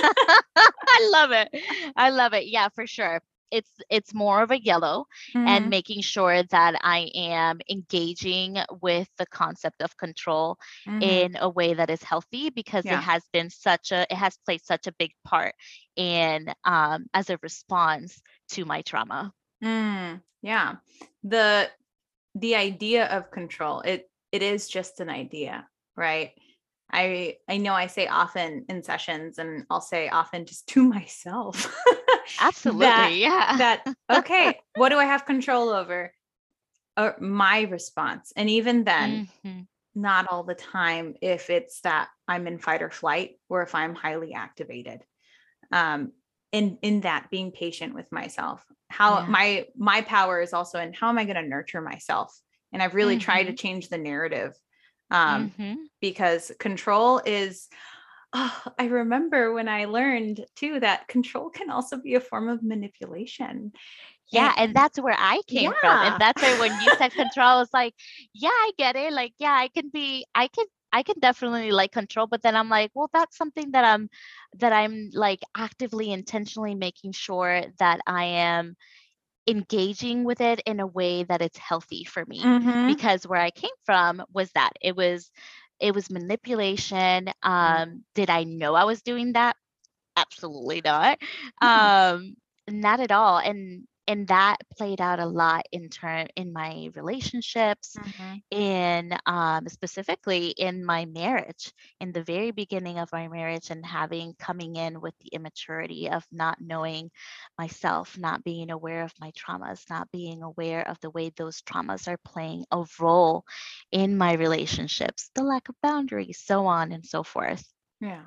[0.57, 1.49] I love it.
[1.95, 2.47] I love it.
[2.47, 3.21] Yeah, for sure.
[3.49, 5.47] it's it's more of a yellow Mm-hmm.
[5.47, 11.01] and making sure that I am engaging with the concept of control Mhm.
[11.01, 12.99] in a way that is healthy because Yeah.
[12.99, 15.55] it has been such a it has played such a big part
[15.95, 18.21] in um as a response
[18.53, 19.31] to my trauma.
[19.63, 20.75] Mm, yeah.
[21.23, 21.71] The
[22.35, 26.33] the idea of control, it it is just an idea, right?
[26.91, 31.73] I I know I say often in sessions and I'll say often just to myself
[32.39, 32.85] Absolutely.
[32.85, 33.57] that yeah.
[33.57, 36.13] that okay, what do I have control over?
[36.97, 38.33] Or my response.
[38.35, 39.67] And even then, Mhm.
[39.95, 43.95] not all the time if it's that I'm in fight or flight or if I'm
[43.95, 45.03] highly activated.
[45.71, 46.13] Um
[46.51, 48.65] in in that being patient with myself.
[48.89, 49.27] How Yeah.
[49.27, 52.39] my my power is also in how am I going to nurture myself?
[52.73, 54.53] And I've really tried to change the narrative.
[55.11, 55.77] Um Mhm.
[56.01, 57.67] because control is
[58.33, 62.63] oh, I remember when I learned too that control can also be a form of
[62.63, 63.71] manipulation.
[64.31, 66.01] Yeah, And- and that's where I came from.
[66.01, 67.95] And that's where when you said control, I was like,
[68.33, 69.13] yeah, I get it.
[69.13, 72.69] Like, yeah, I can be, I can, I can definitely like control, but then I'm
[72.69, 74.09] like, well, that's something that I'm,
[74.57, 78.75] that I'm like actively, intentionally making sure that I am
[79.47, 82.51] engaging with it in a way that it's healthy for me.
[82.51, 82.77] Mhm.
[82.85, 85.31] Because where I came from was that it was,
[85.79, 87.29] it was manipulation.
[87.43, 89.55] Um, did I know I was doing that?
[90.15, 91.19] Absolutely not.
[91.61, 92.35] Um,
[92.69, 93.37] not at all.
[93.37, 98.41] And and that played out a lot in turn in my relationships Mhm.
[98.51, 104.33] in um, specifically in my marriage in the very beginning of my marriage and having
[104.39, 107.09] coming in with the immaturity of not knowing
[107.57, 112.07] myself not being aware of my traumas not being aware of the way those traumas
[112.07, 113.43] are playing a role
[113.91, 117.63] in my relationships the lack of boundaries so on and so forth
[118.01, 118.23] Yeah.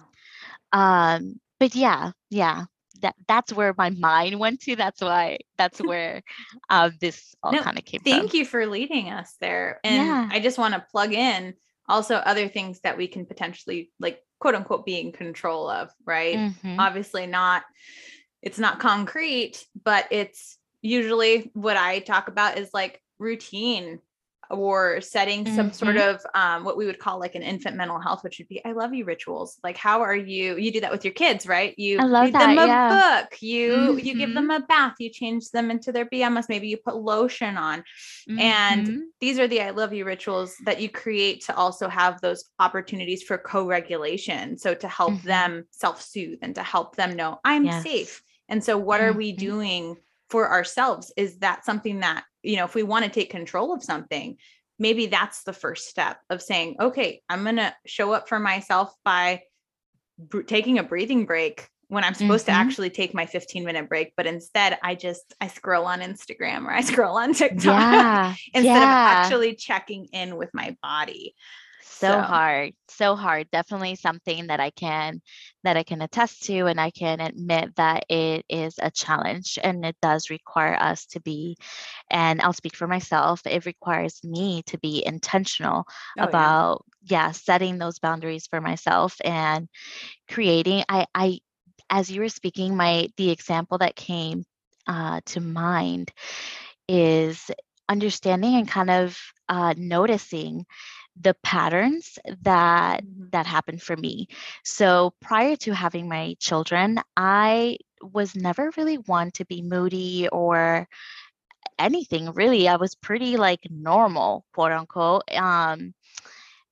[0.73, 2.65] um but yeah yeah
[3.03, 6.23] that that's where my mind went to that's why that's where
[6.69, 9.81] uh, this all No, kind of came Thank from you for leading us there.
[9.85, 10.29] And Yeah.
[10.31, 11.55] I just want to plug in
[11.89, 16.39] also other things that we can potentially like quote unquote be in control of, right?
[16.39, 16.77] Mhm.
[16.79, 17.65] Obviously not
[18.43, 24.01] it's not concrete, but it's usually what I talk about is like routine
[24.51, 26.05] or setting some sort Mhm.
[26.11, 28.73] of um, what we would call like an infant mental health, which would be I
[28.73, 29.59] love you rituals.
[29.63, 30.57] Like how are you?
[30.57, 31.75] You do that with your kids, right?
[31.79, 32.89] You I love read them a yeah.
[32.89, 34.35] book, you you give Mhm.
[34.35, 37.85] them a bath, you change them into their pajamas, maybe you put lotion on.
[38.39, 39.03] And Mhm.
[39.21, 43.23] these are the I love you rituals that you create to also have those opportunities
[43.23, 44.59] for co-regulation.
[44.59, 45.25] So to help Mhm.
[45.25, 47.83] them self-soothe and to help them know I'm Yes.
[47.83, 48.23] safe.
[48.49, 49.39] And so what are we Mhm.
[49.39, 49.97] doing
[50.31, 51.13] for ourselves?
[51.17, 54.37] Is that something that, you know, if we want to take control of something,
[54.79, 58.93] maybe that's the first step of saying, okay, I'm going to show up for myself
[59.05, 59.43] by
[60.19, 62.57] br- taking a breathing break when I'm supposed to Mhm.
[62.57, 66.71] actually take my 15 minute break, but instead I just I scroll on Instagram or
[66.71, 71.35] I scroll on TikTok yeah instead of actually checking in with my body.
[71.83, 75.21] So So- hard so hard definitely something that i can
[75.65, 79.85] that i can attest to and i can admit that it is a challenge and
[79.85, 81.57] it does require us to be
[82.11, 85.85] and i'll speak for myself it requires me to be intentional
[86.19, 86.29] Oh, yeah.
[86.29, 87.31] about yeah.
[87.33, 89.69] setting those boundaries for myself and
[90.29, 91.39] creating i i
[91.89, 94.45] as you were speaking my the example that came
[94.87, 96.11] uh, to mind
[96.89, 97.51] is
[97.89, 100.65] understanding and kind of uh, noticing
[101.21, 103.31] the patterns that Mhm.
[103.33, 104.27] that happened for me.
[104.65, 110.89] So prior to having my children, I was never really one to be moody or
[111.79, 112.69] anything really.
[112.69, 115.23] I was pretty like normal, quote unquote.
[115.35, 115.95] Um,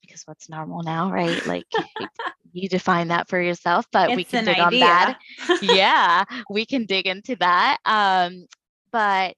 [0.01, 1.45] because what's normal now, right?
[1.47, 1.67] Like
[2.53, 5.19] you define that for yourself, but we can an dig on that.
[5.63, 7.79] yeah, we can dig into that.
[7.85, 8.47] Um,
[8.91, 9.37] but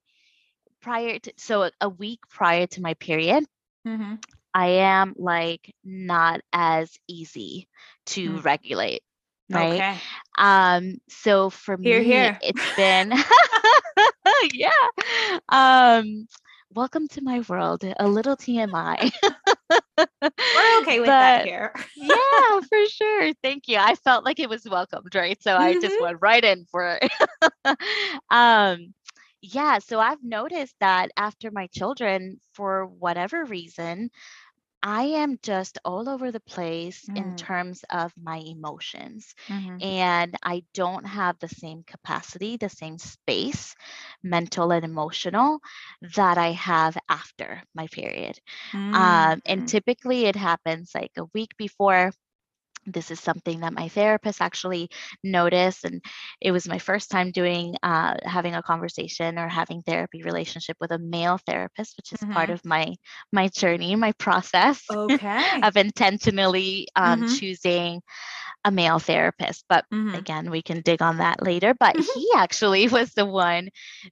[0.80, 3.44] prior to so a- a week prior to my period,
[3.86, 4.22] Mhm.
[4.54, 7.68] I am like not as easy
[8.06, 8.42] to Mm.
[8.42, 9.02] regulate,
[9.52, 9.84] right?
[9.84, 10.02] Okay.
[10.38, 12.40] Um, so for Here, me, here.
[12.40, 13.12] it's been
[14.52, 14.70] yeah.
[15.48, 16.26] Um,
[16.74, 17.84] welcome to my world.
[17.98, 19.10] A little TMI.
[20.52, 21.72] We're okay with that here.
[21.94, 23.32] yeah, for sure.
[23.42, 23.76] Thank you.
[23.78, 25.40] I felt like it was welcomed, right?
[25.42, 26.00] So I just Mhm.
[26.00, 27.10] went right in for it.
[28.30, 28.94] um,
[29.42, 34.10] yeah, so I've noticed that after my children, for whatever reason,
[34.82, 37.34] I am just all over the place in Mm.
[37.34, 39.34] terms of my emotions.
[39.48, 39.80] Mhm.
[39.80, 43.74] And I don't have the same capacity, the same space,
[44.22, 45.60] mental and emotional,
[46.16, 48.38] that I have after my period.
[48.92, 49.66] Um, and Mm.
[49.66, 52.12] typically it happens like a week before
[52.92, 54.88] this is something that my therapist actually
[55.22, 56.02] noticed and
[56.40, 60.90] it was my first time doing uh, having a conversation or having therapy relationship with
[60.92, 62.32] a male therapist which is mm-hmm.
[62.32, 62.94] part of my
[63.32, 65.60] my journey my process okay.
[65.62, 67.34] of intentionally um, mm-hmm.
[67.34, 68.00] choosing
[68.64, 70.14] a male therapist but mm-hmm.
[70.14, 72.18] again we can dig on that later but mm-hmm.
[72.18, 73.70] he actually was the one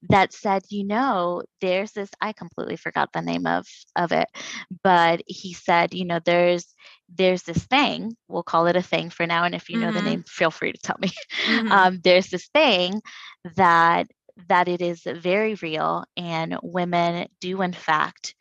[0.09, 4.29] that said you know there's this i completely forgot the name of of it
[4.83, 6.75] but he said you know there's
[7.15, 9.97] there's this thing we'll call it a thing for now and if you know mm-hmm.
[9.97, 11.09] the name feel free to tell me
[11.47, 11.73] mm-hmm.
[11.73, 13.01] um, there's this thing
[13.57, 14.07] that
[14.49, 18.35] that it is very real and women do in fact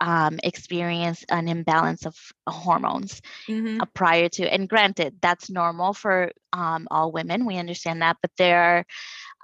[0.00, 2.14] um, experience an imbalance of
[2.46, 3.80] hormones mm-hmm.
[3.80, 8.30] uh, prior to and granted that's normal for um, all women we understand that but
[8.36, 8.84] there are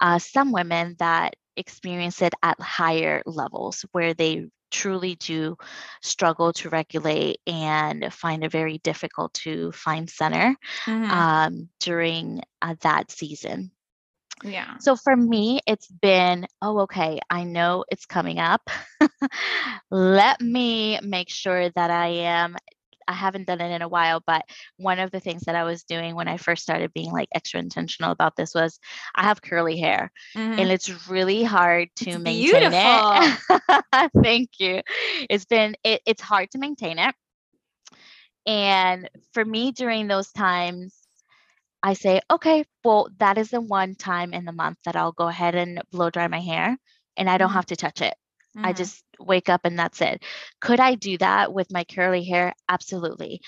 [0.01, 5.57] uh, some women that experience it at higher levels where they truly do
[6.01, 10.55] struggle to regulate and find it very difficult to find center
[10.85, 11.11] mm-hmm.
[11.11, 13.71] um, during uh, that season.
[14.43, 14.77] Yeah.
[14.79, 18.69] So for me, it's been, oh, okay, I know it's coming up.
[19.91, 22.57] Let me make sure that I am
[23.11, 24.43] I haven't done it in a while, but
[24.77, 27.59] one of the things that I was doing when I first started being like extra
[27.59, 28.79] intentional about this was
[29.15, 30.59] I have curly hair mm-hmm.
[30.59, 33.81] and it's really hard to it's maintain beautiful.
[33.93, 34.13] it.
[34.23, 34.81] Thank you.
[35.29, 37.15] It's been it, it's hard to maintain it.
[38.45, 40.95] And for me during those times
[41.83, 45.27] I say, okay, well, that is the one time in the month that I'll go
[45.27, 46.77] ahead and blow dry my hair
[47.17, 47.55] and I don't mm-hmm.
[47.55, 48.13] have to touch it.
[48.55, 48.65] Mm-hmm.
[48.65, 50.23] I just wake up and that's it.
[50.59, 52.53] Could I do that with my curly hair?
[52.69, 53.41] Absolutely.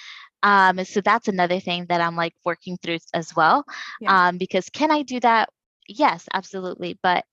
[0.43, 3.63] Um, so that's another thing that I'm like working through as well.
[4.01, 4.27] Yeah.
[4.27, 5.49] Um, because can I do that?
[5.87, 6.99] Yes, absolutely.
[7.01, 7.25] But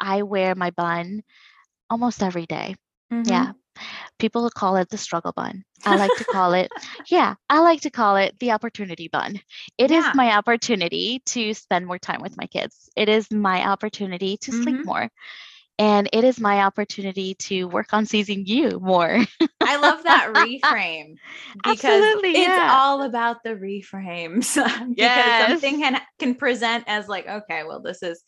[0.00, 1.22] I wear my bun
[1.90, 2.74] almost every day.
[3.12, 3.28] Mm-hmm.
[3.28, 3.52] Yeah.
[4.18, 5.64] People call it the struggle bun.
[5.84, 6.70] I like to call it,
[7.10, 9.40] yeah, I like to call it the opportunity bun.
[9.78, 9.98] It yeah.
[9.98, 12.88] is my opportunity to spend more time with my kids.
[12.96, 14.62] It is my opportunity to mm-hmm.
[14.62, 15.10] sleep more
[15.82, 19.18] and it is my opportunity to work on seizing you more.
[19.60, 21.16] I love that reframe
[21.64, 22.68] because Absolutely, it's yeah.
[22.70, 24.54] all about the reframes.
[24.88, 25.50] because yes.
[25.50, 28.22] something can can present as like, okay, well, this is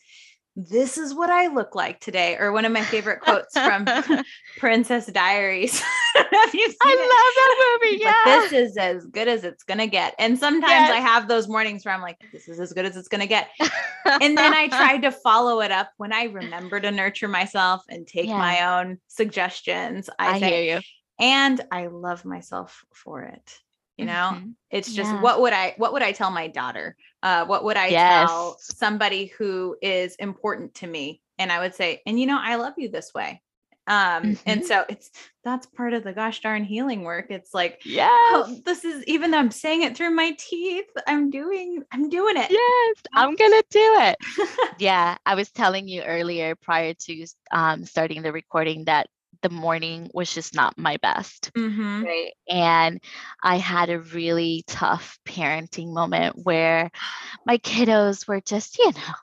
[0.55, 2.37] this is what I look like today.
[2.37, 3.85] Or one of my favorite quotes from
[4.57, 5.81] Princess Diaries.
[6.15, 7.97] I love that movie.
[8.01, 8.13] Yeah.
[8.25, 10.15] Like, this is as good as it's going to get.
[10.17, 10.91] And sometimes yes.
[10.91, 13.27] I have those mornings where I'm like, this is as good as it's going to
[13.27, 13.49] get.
[14.05, 18.07] and then I tried to follow it up when I remember to nurture myself and
[18.07, 18.37] take yeah.
[18.37, 20.09] my own suggestions.
[20.17, 20.81] I, I hear you.
[21.19, 23.59] And I love myself for it
[23.97, 24.49] you know mm-hmm.
[24.69, 25.21] it's just yeah.
[25.21, 28.29] what would i what would i tell my daughter uh what would i yes.
[28.29, 31.21] tell somebody who is important to me?
[31.37, 33.41] And i would say and you know i love you this way.
[33.87, 34.33] Um mm-hmm.
[34.45, 35.11] and so it's
[35.43, 37.27] that's part of the gosh darn healing work.
[37.29, 41.29] It's like yeah oh, this is even though i'm saying it through my teeth i'm
[41.29, 42.49] doing i'm doing it.
[42.51, 44.17] Yes i'm gonna do it.
[44.79, 49.07] Yeah i was telling you earlier prior to um starting the recording that
[49.41, 51.51] the morning was just not my best.
[51.53, 52.03] Mm-hmm.
[52.03, 52.31] Right.
[52.49, 53.01] And
[53.41, 56.91] I had a really tough parenting moment where
[57.45, 59.13] my kiddos were just, you know,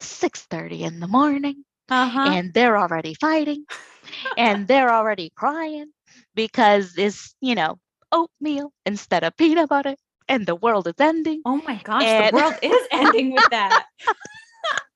[0.00, 2.28] 6:30 in the morning uh-huh.
[2.30, 3.64] and they're already fighting
[4.36, 5.92] and they're already crying
[6.34, 7.78] because it's, you know,
[8.12, 9.94] oatmeal instead of peanut butter
[10.28, 11.42] and the world is ending.
[11.44, 13.86] Oh my gosh, and- the world is ending with that.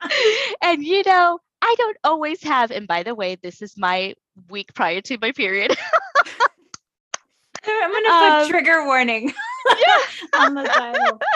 [0.62, 4.14] and you know, I don't always have, and by the way, this is my
[4.48, 5.76] week prior to my period.
[7.66, 9.32] I'm gonna put um, trigger warning
[10.34, 11.20] on the title.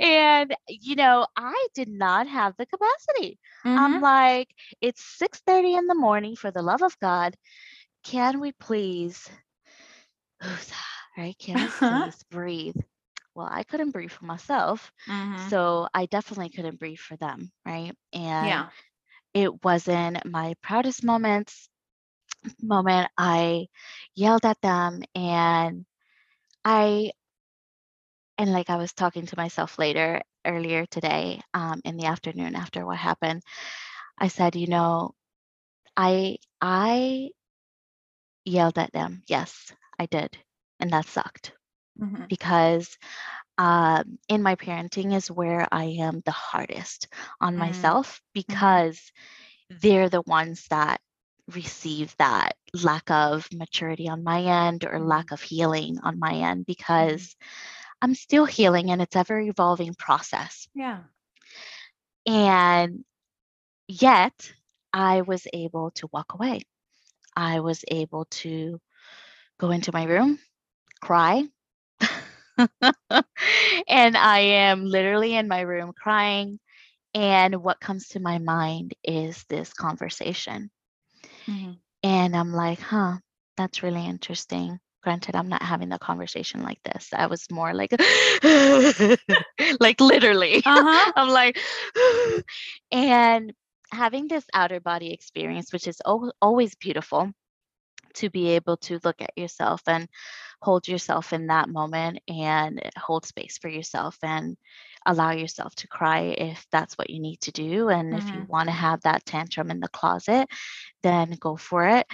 [0.00, 3.38] And you know, I did not have the capacity.
[3.64, 3.78] Mm-hmm.
[3.78, 4.48] I'm like,
[4.80, 7.36] it's 6 30 in the morning for the love of God.
[8.02, 9.28] Can we please
[11.16, 11.36] right?
[11.38, 12.04] Can we uh-huh.
[12.04, 12.76] please breathe?
[13.34, 14.90] Well, I couldn't breathe for myself.
[15.08, 15.48] Mm-hmm.
[15.50, 17.94] So I definitely couldn't breathe for them, right?
[18.12, 18.68] And yeah
[19.34, 21.68] it wasn't my proudest moments
[22.62, 23.66] moment i
[24.14, 25.84] yelled at them and
[26.64, 27.10] i
[28.38, 32.84] and like i was talking to myself later earlier today um, in the afternoon after
[32.84, 33.42] what happened
[34.18, 35.12] i said you know
[35.96, 37.30] i i
[38.44, 40.36] yelled at them yes i did
[40.80, 41.52] and that sucked
[42.00, 42.24] mm-hmm.
[42.28, 42.98] because
[43.56, 47.08] um, in my parenting is where I am the hardest
[47.40, 47.58] on mm.
[47.58, 48.30] myself mm-hmm.
[48.34, 49.76] because mm-hmm.
[49.80, 51.00] they're the ones that
[51.52, 55.34] receive that lack of maturity on my end or lack mm-hmm.
[55.34, 56.72] of healing on my end mm-hmm.
[56.72, 57.36] because.
[58.02, 60.68] I'm still healing and it's ever evolving process.
[60.74, 61.04] Yeah.
[62.26, 63.02] And
[63.88, 64.52] yet
[64.92, 66.62] I was able to walk away.
[67.36, 68.80] I was able to
[69.58, 70.38] go into my room,
[71.00, 71.44] cry,
[73.88, 76.60] and I am literally in my room crying.
[77.14, 80.70] And what comes to my mind is this conversation.
[81.48, 81.72] Mm-hmm.
[82.02, 83.18] And I'm like, huh,
[83.56, 84.78] that's really interesting.
[85.02, 87.10] Granted, I'm not having the conversation like this.
[87.12, 87.92] I was more like,
[89.80, 90.62] like literally.
[90.64, 91.12] Uh-huh.
[91.16, 91.58] I'm like,
[92.92, 93.52] and
[93.92, 97.30] having this outer body experience, which is o- always beautiful
[98.14, 100.08] to be able to look at yourself and
[100.62, 104.56] hold yourself in that moment and hold space for yourself and
[105.06, 108.18] allow yourself to cry if that's what you need to do and mm-hmm.
[108.18, 108.52] if you mm-hmm.
[108.52, 110.48] want to have that tantrum in the closet
[111.02, 112.06] then go for it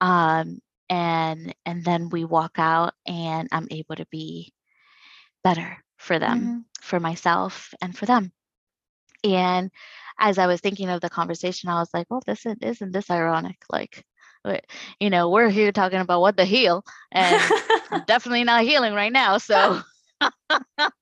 [0.00, 4.52] um, and and then we walk out and i'm able to be
[5.42, 6.58] better for them mm-hmm.
[6.80, 8.30] for myself and for them
[9.22, 9.70] and
[10.18, 13.10] as i was thinking of the conversation i was like well this isn't, isn't this
[13.10, 14.04] ironic like
[15.00, 17.42] you know, we're here talking about what the heal, and
[18.06, 19.38] definitely not healing right now.
[19.38, 19.80] So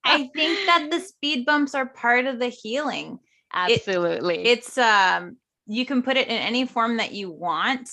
[0.05, 3.19] I think that the speed bumps are part of the healing.
[3.53, 4.41] Absolutely.
[4.41, 7.91] It, it's um you can put it in any form that you want.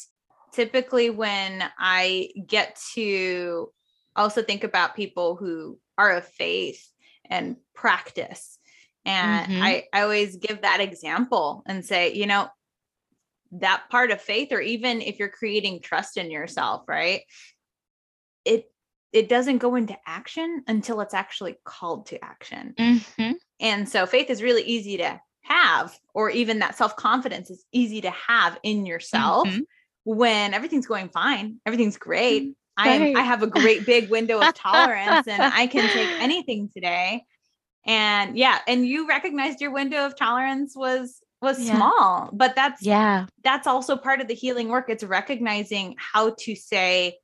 [0.53, 3.71] Typically when I get to
[4.15, 6.89] also think about people who are of faith
[7.25, 8.57] and practice
[9.05, 9.61] and mm-hmm.
[9.61, 12.49] I, I always give that example and say, you know,
[13.51, 17.21] that part of faith or even if you're creating trust in yourself right
[18.45, 18.71] it
[19.11, 22.73] it doesn't go into action until it's actually called to action.
[22.77, 23.31] Mm-hmm.
[23.59, 28.11] and so faith is really easy to have or even that self-confidence is easy to
[28.11, 29.61] have in yourself mm-hmm.
[30.03, 32.49] when everything's going fine everything's great.
[32.49, 36.09] Mm, i am i have a great big window of tolerance and i can take
[36.21, 37.23] anything today.
[37.85, 41.75] And yeah and you recognized your window of tolerance was was yeah.
[41.77, 43.25] small but that's yeah.
[43.43, 44.85] that's also part of the healing work.
[44.89, 47.17] It's recognizing how to say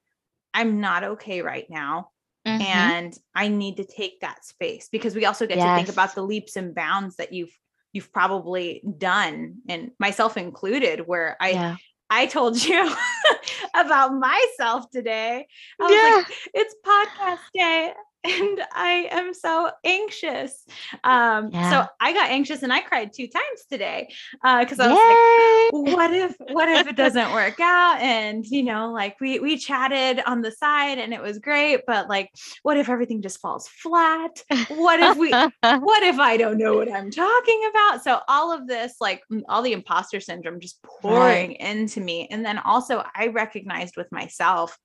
[0.55, 2.09] i'm not okay right now
[2.47, 2.61] mm-hmm.
[2.61, 5.67] and i need to take that space because we also get yes.
[5.67, 7.55] to think about the leaps and bounds that you've
[7.93, 11.75] you've probably done and myself included where i yeah.
[12.07, 12.95] I told you
[13.73, 15.47] about myself today.
[15.81, 16.15] I was yeah.
[16.17, 17.93] like, it's podcast day
[18.25, 20.65] and I am so anxious.
[21.03, 21.69] Um, yeah.
[21.69, 24.09] so I got anxious and I cried two times today
[24.41, 25.79] because uh, I was Yay!
[25.79, 27.99] like, what if, what if it doesn't work out?
[27.99, 32.09] And you know, like we we chatted on the side and it was great, but
[32.09, 32.31] like,
[32.63, 34.43] what if everything just falls flat?
[34.69, 35.29] What if we,
[35.61, 38.03] what if I don't know what I'm talking about?
[38.03, 41.59] So all of this, like all the imposter syndrome, just pouring right.
[41.59, 44.77] into me, and then also I recognized with myself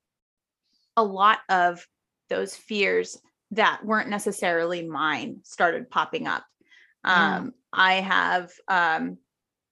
[0.97, 1.85] a lot of
[2.29, 3.17] those fears
[3.51, 6.43] that weren't necessarily mine started popping up.
[7.03, 9.17] Um, I have, um,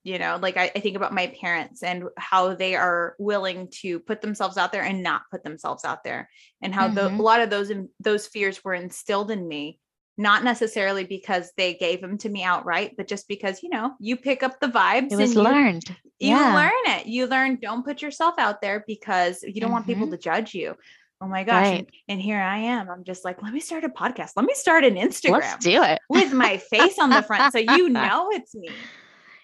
[0.04, 4.00] you know, like I, I, think about my parents and how they are willing to
[4.00, 6.30] put themselves out there and not put themselves out there,
[6.62, 6.96] and how mm-hmm.
[6.96, 9.80] the, a lot of those those fears were instilled in me,
[10.18, 14.16] not necessarily because they gave them to me outright, but just because you know you
[14.18, 15.12] pick up the vibes.
[15.12, 15.96] It was you, learned.
[16.18, 16.56] You yeah.
[16.56, 17.06] learn it.
[17.06, 17.60] You learn.
[17.62, 19.74] Don't put yourself out there because you don't mm-hmm.
[19.74, 20.14] want people mm-hmm.
[20.14, 20.76] to judge you
[21.22, 21.80] oh my gosh right.
[21.80, 24.54] and, and, here i am i'm just like let me start a podcast let me
[24.54, 28.30] start an instagram Let's do it with my face on the front so you know
[28.32, 28.70] it's me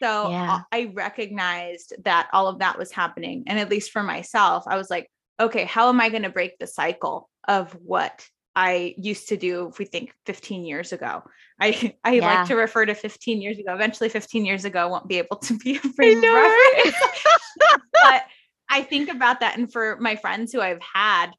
[0.01, 0.55] so yeah.
[0.55, 4.77] Uh, i recognized that all of that was happening and at least for myself i
[4.77, 5.09] was like
[5.39, 9.67] okay how am i going to break the cycle of what I used to do
[9.67, 11.23] if we think 15 years ago.
[11.59, 12.25] I I yeah.
[12.25, 13.73] like to refer to 15 years ago.
[13.73, 16.95] Eventually 15 years ago won't be able to be a frame reference.
[17.93, 18.23] but
[18.69, 21.31] I think about that and for my friends who I've had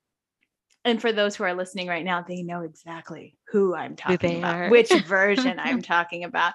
[0.87, 4.55] and for those who are listening right now, they know exactly who I'm talking about,
[4.55, 4.71] are.
[4.71, 6.55] which version I'm talking about.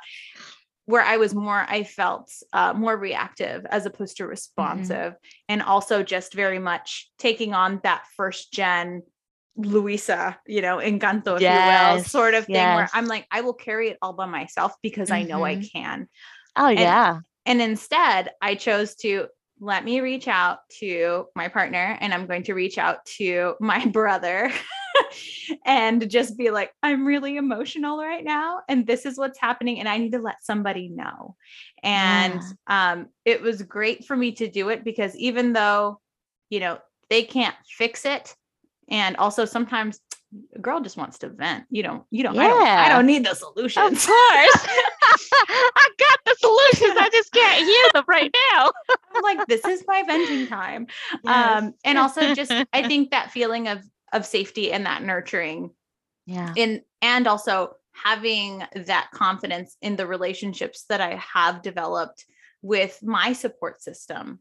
[0.85, 4.31] Where I was more, I felt uh, more reactive as opposed to mm-hmm.
[4.31, 5.49] responsive, mm-hmm.
[5.49, 9.03] and also just very much taking on that first gen
[9.57, 11.91] Luisa, you know, Encanto, if yes.
[11.91, 12.75] you will, sort of thing yes.
[12.75, 15.23] where I'm like, I will carry it all by myself because mm-hmm.
[15.23, 15.77] I know I mm-hmm.
[15.77, 16.07] can.
[16.55, 17.19] Oh, and, yeah.
[17.45, 19.27] And instead, I chose to
[19.61, 23.85] let me reach out to my partner and I'm going to reach out to my
[23.93, 24.51] brother
[25.65, 28.61] and just be like, I'm really emotional right now.
[28.67, 29.79] And this is what's happening.
[29.79, 31.35] And I need to let somebody know.
[31.83, 32.91] And yeah.
[32.93, 36.01] um, it was great for me to do it because even though,
[36.49, 36.79] you know,
[37.11, 38.35] they can't fix it.
[38.89, 39.99] And also sometimes
[40.55, 41.65] a girl just wants to vent.
[41.69, 42.41] You don't, you don't, yeah.
[42.41, 44.03] I don't, I don't need the solutions.
[44.03, 44.67] Of course.
[45.33, 46.97] I got the solutions.
[46.99, 48.71] I just can't hear them right now.
[49.13, 50.87] I'm like, this is my venting time.
[51.23, 51.61] Yes.
[51.63, 55.71] Um, and also just I think that feeling of of safety and that nurturing.
[56.25, 56.53] Yeah.
[56.57, 62.25] And and also having that confidence in the relationships that I have developed
[62.61, 64.39] with my support system,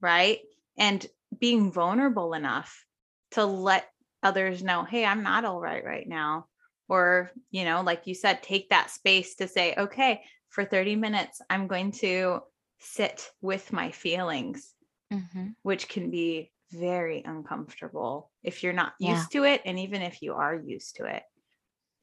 [0.00, 0.40] right?
[0.78, 1.04] And
[1.38, 2.84] being vulnerable enough
[3.32, 3.88] to let
[4.22, 6.46] others know, hey, I'm not all right right now
[6.92, 11.40] or you know like you said take that space to say okay for 30 minutes
[11.50, 12.40] i'm going to
[12.80, 14.74] sit with my feelings
[15.10, 19.08] hmm which can be very uncomfortable if you're not Yeah.
[19.08, 21.22] used to it and even if you are used to it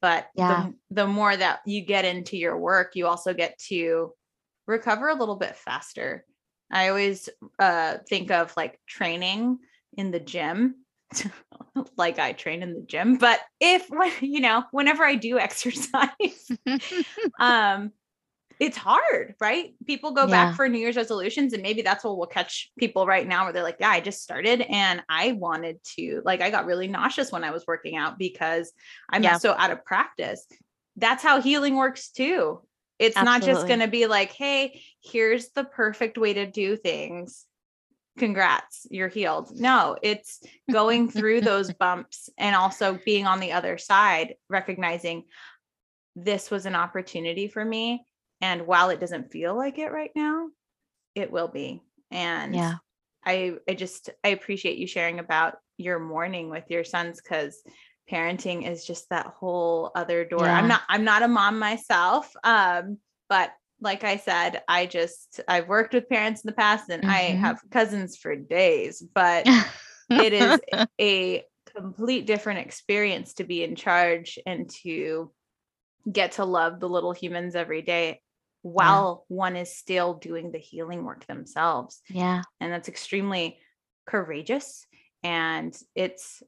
[0.01, 0.69] but Yeah.
[0.69, 4.13] the, the more that you get into your work you also get to
[4.67, 6.25] recover a little bit faster
[6.71, 7.29] i always
[7.59, 9.57] uh think of like training
[9.97, 10.85] in the gym
[11.97, 13.87] like i train in the gym but if
[14.21, 16.51] you know whenever i do exercise
[17.39, 17.91] um
[18.59, 19.73] it's hard right?
[19.87, 20.31] People go Yeah.
[20.47, 23.53] back for new year's resolutions and maybe that's what will catch people right now where
[23.53, 27.31] they're like yeah i just started and i wanted to like i got really nauseous
[27.31, 28.73] when i was working out because
[29.09, 29.37] i'm Yeah.
[29.37, 30.45] so out of practice.
[30.97, 32.59] That's how healing works too.
[32.97, 37.45] It's not just going to be like hey here's the perfect way to do things
[38.19, 39.59] congrats you're healed.
[39.59, 40.41] No it's
[40.71, 45.23] going through those bumps and also being on the other side recognizing
[46.15, 48.05] this was an opportunity for me
[48.41, 50.47] and while it doesn't feel like it right now
[51.15, 51.81] it will be.
[52.11, 52.75] And Yeah.
[53.25, 57.61] i i just i appreciate you sharing about your morning with your sons because
[58.09, 60.45] parenting is just that whole other door.
[60.47, 62.97] I'm not i'm not a mom myself um
[63.29, 63.51] but
[63.81, 67.39] like i said i just i've worked with parents in the past and i Mhm.
[67.39, 69.45] have cousins for days but
[70.17, 70.59] it is
[70.99, 71.43] a
[71.75, 75.31] complete different experience to be in charge and to
[76.11, 78.21] get to love the little humans every day
[78.61, 82.41] while one is still doing the healing work themselves yeah.
[82.59, 83.59] and that's extremely
[84.07, 84.85] courageous
[85.23, 86.41] and it's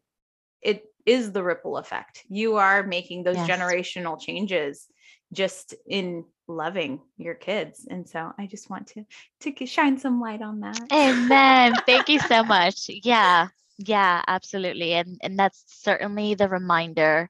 [0.62, 3.48] it is the ripple effect you are making those Yes.
[3.48, 4.88] generational changes
[5.34, 9.06] just in loving your kids and so i just want to
[9.40, 11.82] to shine some light on that Amen.
[11.86, 12.90] Thank you so much.
[12.90, 13.48] Yeah.
[13.78, 14.94] Yeah, absolutely.
[14.94, 17.30] And and that's certainly the reminder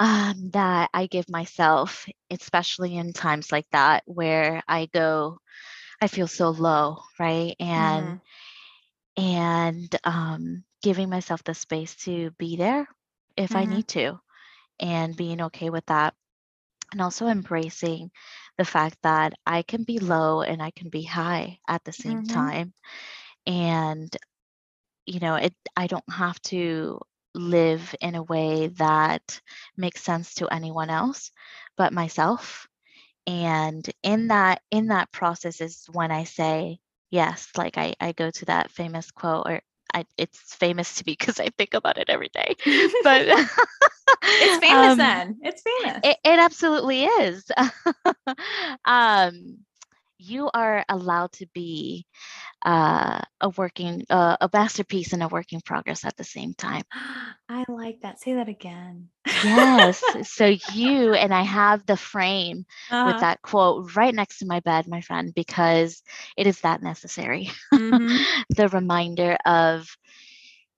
[0.00, 5.38] um that I give myself, especially in times like that where I go
[6.00, 7.54] I feel so low, right?
[7.60, 8.20] And
[9.16, 12.86] and um giving myself the space to be there
[13.36, 13.66] if I Mhm.
[13.66, 14.18] need to
[14.80, 16.14] and being okay with that.
[16.94, 18.12] And also embracing
[18.58, 22.22] the fact that I can be low and I can be high at the same
[22.22, 22.54] Mhm.
[22.54, 22.74] time.
[23.46, 24.16] And
[25.06, 27.00] you know, it I don't have to
[27.34, 29.40] live in a way that
[29.76, 31.32] makes sense to anyone else
[31.76, 32.68] but myself.
[33.26, 36.80] And in that in that process is when I say
[37.10, 39.62] yes, like I I go to that famous quote or
[39.94, 42.56] I, it's famous to me because I think about it every day.
[43.02, 43.26] But
[44.40, 47.50] it's famous um, then it's famous it, it absolutely is.
[48.84, 49.58] um,
[50.18, 52.06] you are allowed to be
[52.64, 56.82] uh, a working, uh, a masterpiece and a working progress at the same time.
[57.48, 60.14] i like that say that again Yes.
[60.22, 62.64] so you and I have the frame
[63.04, 63.20] with Uh-huh.
[63.20, 66.02] that quote right next to my bed, my friend, because
[66.36, 67.50] it is that necessary.
[67.74, 68.26] Mhm.
[68.50, 69.86] the reminder of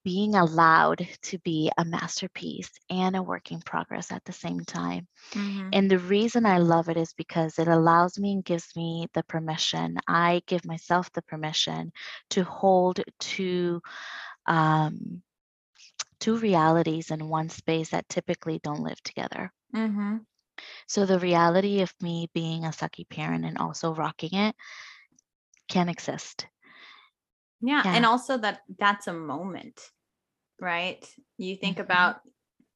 [0.07, 5.09] being allowed to be a masterpiece and a working progress at the same time.
[5.35, 5.75] Mhm.
[5.75, 9.25] And the reason I love it is because it allows me and gives me the
[9.25, 9.99] permission.
[10.09, 11.93] I give myself the permission
[12.31, 13.83] to hold two
[14.47, 15.23] um,
[16.21, 19.53] two realities in one space that typically don't live together.
[19.73, 20.27] Mhm.
[20.89, 24.57] So the reality of me being a sucky parent and also rocking it
[25.69, 26.49] can exist.
[27.61, 29.93] Yeah, and also that that's a moment,
[30.61, 31.05] right?
[31.39, 31.81] You think Mhm.
[31.83, 32.21] about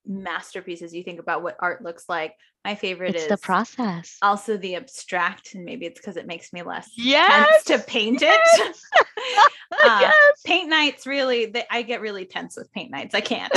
[0.07, 2.35] masterpieces, you think about what art looks like.
[2.65, 4.19] My favorite It's is the process.
[4.23, 7.65] also the abstract, and maybe it's because it makes me less Yes!
[7.65, 8.41] tense to paint it.
[9.73, 10.43] Uh, yes.
[10.45, 13.15] paint nights really, they, I get really tense with paint nights.
[13.15, 13.51] I can't.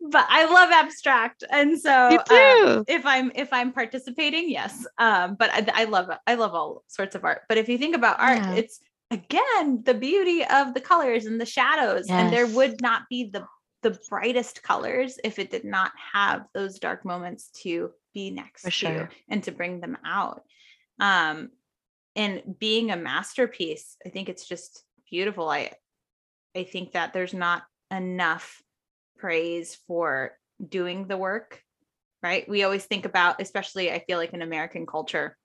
[0.00, 5.50] but I love abstract, and so uh, if i'm if i'm participating yes um but
[5.52, 8.38] I, I love i love all sorts of art but if you think about art
[8.38, 8.54] Yeah.
[8.54, 8.80] it's
[9.12, 13.44] again the beauty of the colors and the shadows and there would not be the
[13.82, 18.70] the brightest colors if it did not have those dark moments to be next For
[18.70, 19.10] to sure.
[19.28, 20.42] and to bring them out.
[21.00, 21.50] Um
[22.14, 25.48] and being a masterpiece i think it's just beautiful.
[25.48, 25.72] I
[26.56, 28.62] i think that there's not enough
[29.18, 31.62] praise for doing the work
[32.22, 32.48] right?
[32.48, 35.36] We always think about especially i feel like in american culture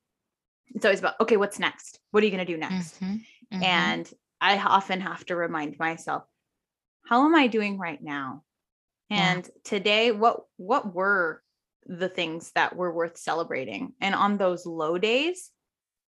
[0.75, 1.99] it's always about okay what's next?
[2.11, 2.99] What are you going to do next?
[2.99, 3.21] Mhm,
[3.53, 3.63] mhm.
[3.63, 6.23] and i often have to remind myself
[7.05, 8.43] how am i doing right now
[9.09, 9.33] Yeah.
[9.33, 11.43] and today what what were
[11.85, 15.51] the things that were worth celebrating and on those low days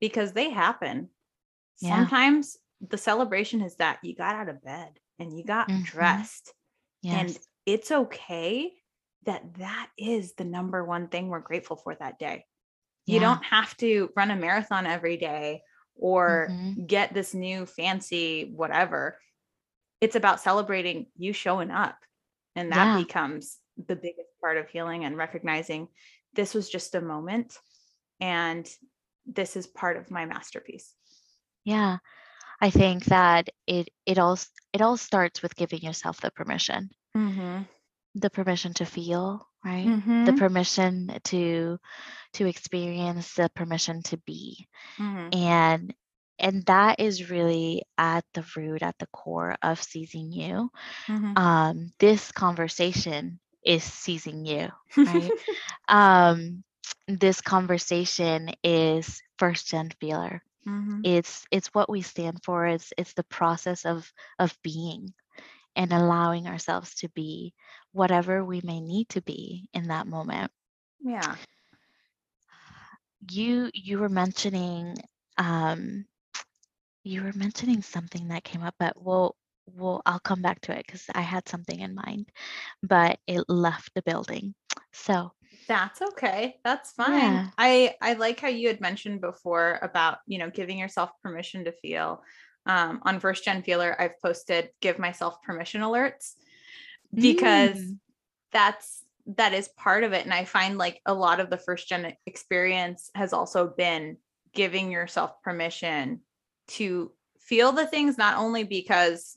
[0.00, 1.10] because they happen
[1.80, 1.96] Yeah.
[1.96, 5.84] sometimes the celebration is that you got out of bed and you got Mhm.
[5.84, 6.52] dressed
[7.02, 7.14] yes.
[7.18, 8.72] and it's okay
[9.24, 12.44] that that is the number one thing we're grateful for that day.
[13.06, 15.62] You don't have to run a marathon every day
[15.96, 16.86] or Mhm.
[16.86, 19.20] get this new fancy whatever.
[20.00, 21.98] It's about celebrating you showing up.
[22.56, 23.04] And that Yeah.
[23.04, 25.88] becomes the biggest part of healing and recognizing
[26.34, 27.58] this was just a moment
[28.20, 28.68] and
[29.26, 30.94] this is part of my masterpiece.
[31.64, 31.98] Yeah.
[32.60, 34.38] I think that it it all
[34.72, 36.90] it all starts with giving yourself the permission.
[37.16, 37.62] Mm-hmm.
[38.16, 39.92] The permission to feel, right?
[40.24, 40.34] The Mm-hmm.
[40.34, 41.78] permission to
[42.34, 44.66] to experience, the permission to be.
[45.00, 45.30] Mm-hmm.
[45.32, 45.94] And
[46.38, 50.70] and that is really at the root, at the core of seizing you.
[51.08, 51.34] Mm-hmm.
[51.36, 54.68] Um, this conversation is seizing you,
[55.06, 55.32] right?
[55.88, 56.64] um,
[57.08, 60.42] this conversation is first gen feeler.
[60.66, 61.02] mm-hmm.
[61.02, 62.66] It's it's what we stand for.
[62.66, 65.12] It's it's the process of of being
[65.76, 67.54] and allowing ourselves to be
[67.94, 70.50] whatever we may need to be in that moment.
[71.00, 71.36] Yeah.
[73.30, 74.96] You you were mentioning
[75.38, 76.04] um
[77.04, 79.36] you were mentioning something that came up, but we'll
[79.66, 82.30] we'll I'll come back to it because I had something in mind,
[82.82, 84.54] but it left the building.
[84.92, 85.32] So
[85.68, 86.56] That's okay.
[86.64, 87.12] That's fine.
[87.12, 87.50] Yeah.
[87.56, 91.72] I I like how you had mentioned before about, you know, giving yourself permission to
[91.72, 92.22] feel.
[92.66, 96.34] Um, on first gen feeler, I've posted give myself permission alerts
[97.14, 97.98] because Mm.
[98.52, 100.24] that's that is part of it.
[100.24, 104.18] And I find like a lot of the first gen experience has also been
[104.54, 106.20] giving yourself permission
[106.68, 109.36] to feel the things, not only because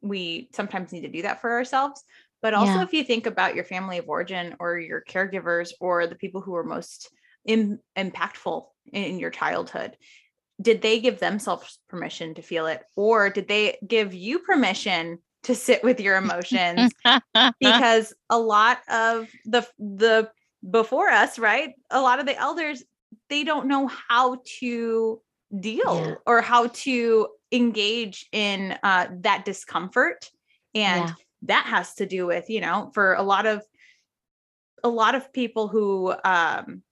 [0.00, 2.02] we sometimes need to do that for ourselves,
[2.42, 2.82] but also Yeah.
[2.82, 6.52] if you think about your family of origin or your caregivers or the people who
[6.52, 7.10] were most
[7.46, 9.96] Im- impactful in your childhood,
[10.60, 12.82] did they give themselves permission to feel it?
[12.96, 16.92] Or did they give you permission to sit with your emotions?
[17.60, 20.30] because a lot of the the
[20.70, 22.82] before us right a lot of the elders
[23.28, 25.20] they don't know how to
[25.60, 26.14] deal Yeah.
[26.26, 30.30] or how to engage in uh, that discomfort
[30.74, 31.14] and Yeah.
[31.42, 33.62] that has to do with you know for a lot of
[34.82, 36.82] a lot of people who um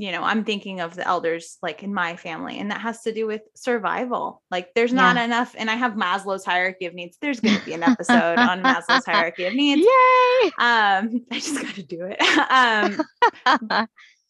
[0.00, 3.12] you know i'm thinking of the elders like in my family and that has to
[3.12, 4.42] do with survival.
[4.50, 5.24] Like there's not Yeah.
[5.24, 7.18] enough and i have maslow's hierarchy of needs.
[7.20, 9.82] There's going to be an episode on maslow's hierarchy of needs.
[9.82, 10.50] Yay!
[10.58, 12.18] um i just got to do it.
[12.50, 13.66] Um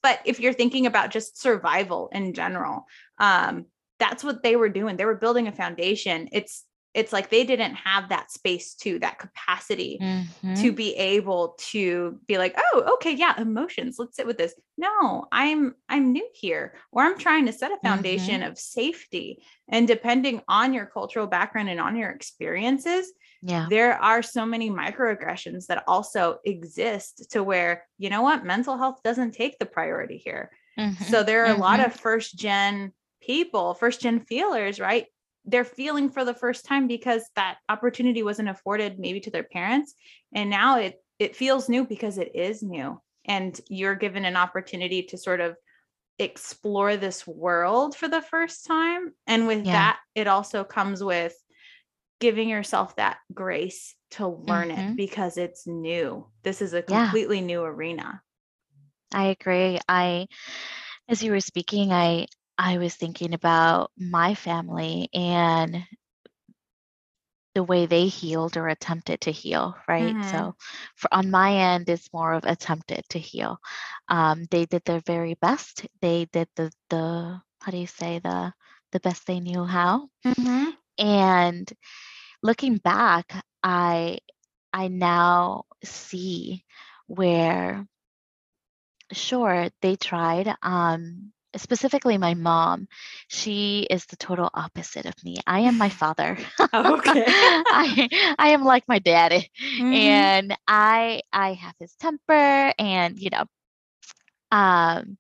[0.02, 2.84] but if you're thinking about just survival in general
[3.20, 3.66] um
[4.00, 4.96] that's what they were doing.
[4.96, 6.30] They were building a foundation.
[6.32, 10.60] It's it's like they didn't have that space to that capacity Mhm.
[10.60, 15.26] to be able to be like oh okay yeah emotions let's sit with this no
[15.30, 20.42] i'm i'm new here or i'm trying to set a foundation of safety and depending
[20.48, 23.12] on your cultural background and on your experiences
[23.42, 23.66] yeah.
[23.70, 29.00] there are so many microaggressions that also exist to where you know what mental health
[29.04, 31.26] doesn't take the priority here so Mhm.
[31.26, 31.86] there are a lot Mhm.
[31.86, 35.06] of first gen people first gen feelers right
[35.50, 39.94] they're feeling for the first time because that opportunity wasn't afforded maybe to their parents
[40.34, 45.02] and now it it feels new because it is new and you're given an opportunity
[45.02, 45.56] to sort of
[46.18, 49.72] explore this world for the first time and with Yeah.
[49.72, 51.34] that it also comes with
[52.20, 54.70] giving yourself that grace to learn Mhm.
[54.70, 57.16] it because it's new this is a Yeah.
[57.22, 58.22] completely new arena
[59.12, 59.78] I agree.
[59.88, 60.26] I,
[61.08, 62.26] as you were speaking, I
[62.60, 65.86] I was thinking about my family and
[67.54, 70.16] the way they healed or attempted to heal, right?
[70.18, 70.24] Mhm.
[70.24, 70.54] So,
[70.96, 73.58] for on my end, it's more of attempted to heal.
[74.08, 75.86] Um, they did their very best.
[76.00, 78.54] They did the the how do you say the
[78.92, 80.08] the best they knew how.
[80.98, 81.70] And
[82.42, 84.20] looking back, I
[84.72, 86.64] I now see
[87.06, 87.86] where
[89.12, 92.86] sure they tried um specifically my mom
[93.28, 96.36] she is the total opposite of me i am my father
[96.72, 97.34] Oh, okay.
[97.70, 99.90] i i am like my daddy Mhm.
[99.90, 103.44] and i i have his temper and you know
[104.52, 105.16] um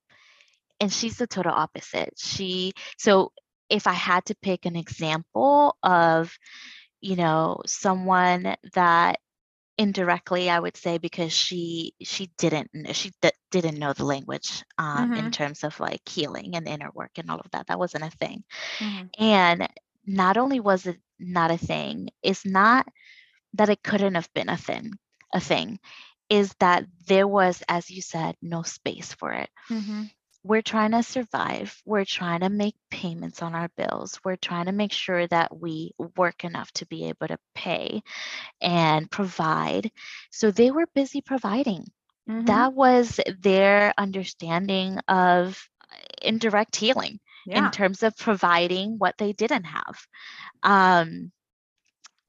[0.80, 3.32] and she's the total opposite she so
[3.68, 6.36] if i had to pick an example of
[7.00, 9.18] you know someone that
[9.80, 15.12] indirectly i would say because she she didn't she d- didn't know the language um
[15.14, 15.32] in Mhm.
[15.32, 18.44] terms of like healing and inner work and all of that that wasn't a thing
[18.80, 19.10] Mhm.
[19.18, 19.68] and
[20.06, 22.86] not only was it not a thing it's not
[23.54, 24.92] that it couldn't have been a thing
[25.34, 25.78] a thing
[26.30, 30.10] is that there was as you said no space for it Mhm.
[30.42, 31.80] We're trying to survive.
[31.84, 34.18] We're trying to make payments on our bills.
[34.24, 38.02] We're trying to make sure that we work enough to be able to pay
[38.60, 39.90] and provide.
[40.30, 41.86] So they were busy providing.
[42.28, 42.46] Mm-hmm.
[42.46, 45.62] That was their understanding of
[46.22, 47.66] indirect healing yeah.
[47.66, 50.06] in terms of providing what they didn't have.
[50.62, 51.32] Um,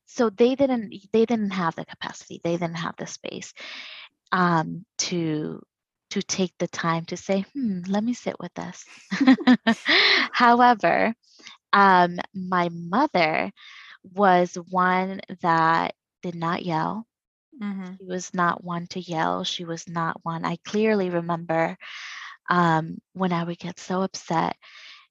[0.05, 3.53] so they didn't they didn't have the capacity they didn't have the space
[4.34, 5.62] um, to
[6.12, 8.86] to take the time to say, hmm, let me sit with this.
[10.32, 11.14] However,
[11.74, 13.51] um, my mother
[14.03, 17.05] was one that did not yell.
[17.62, 17.93] Mm-hmm.
[17.97, 19.43] She was not one to yell.
[19.43, 20.45] She was not one.
[20.45, 21.78] I clearly remember
[22.49, 24.55] um, when I would get so upset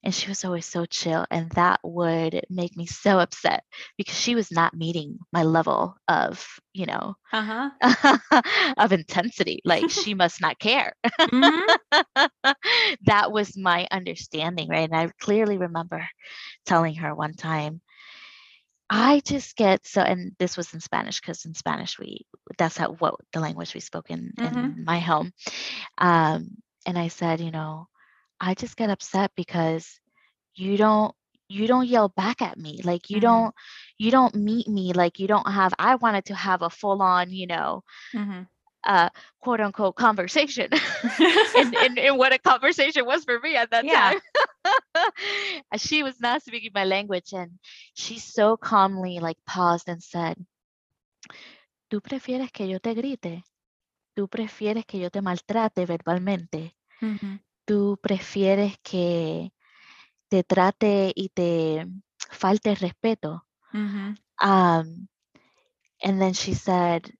[0.02, 3.64] and she was always so chill and that would make me so upset
[3.96, 8.42] because she was not meeting my level of you know uh-huh.
[8.78, 12.02] of intensity like she must not care mm-hmm.
[13.04, 16.06] that was my understanding right and i clearly remember
[16.66, 17.80] telling her one time
[18.92, 22.26] I just get so, and this was in Spanish because in Spanish we
[22.58, 24.58] that's how what the language we spoke in mm-hmm.
[24.58, 25.32] in my home.
[25.96, 27.86] Um, and I said, you know,
[28.40, 30.00] I just get upset because
[30.54, 31.14] you don't
[31.50, 33.26] you don't yell back at me like you mm-hmm.
[33.26, 33.54] don't
[33.98, 37.30] you don't meet me like you don't have i wanted to have a full on
[37.30, 37.82] you know
[38.14, 38.42] mm-hmm.
[38.84, 39.08] uh
[39.40, 40.68] quote unquote conversation
[41.56, 44.14] and, and, and, what a conversation was for me at that yeah.
[44.14, 45.10] time
[45.76, 47.50] she was not speaking my language and
[47.94, 50.36] she so calmly like paused and said
[51.90, 53.42] tú prefieres que yo te grite
[54.16, 57.36] tú prefieres que yo te maltrate verbalmente mm-hmm
[57.70, 59.52] tú prefieres que
[60.28, 61.86] te trate y te
[62.28, 63.46] falte respeto.
[63.72, 64.16] Mm-hmm.
[64.42, 65.08] Um,
[66.02, 67.12] and then she said,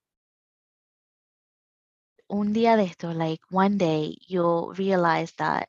[2.28, 5.68] un día de esto, like one day you'll realize that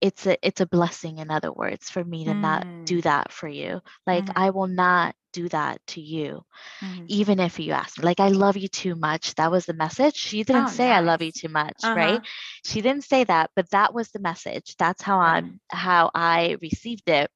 [0.00, 2.40] it's a it's a blessing in other words for me to mm.
[2.40, 3.02] not do mm.
[3.02, 4.32] that for you like mm.
[4.36, 6.42] i will not do that to you
[6.80, 7.04] mm.
[7.08, 10.14] even if you ask me like i love you too much that was the message
[10.14, 10.98] she didn't oh, say nice.
[10.98, 11.94] i love you too much uh-huh.
[11.94, 12.20] right
[12.64, 17.08] she didn't say that but that was the message that's how i'm how i received
[17.08, 17.30] it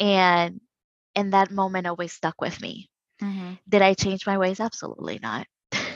[0.00, 0.60] and
[1.14, 2.88] and that moment always stuck with me
[3.22, 3.52] mm-hmm.
[3.68, 5.46] did i change my ways absolutely not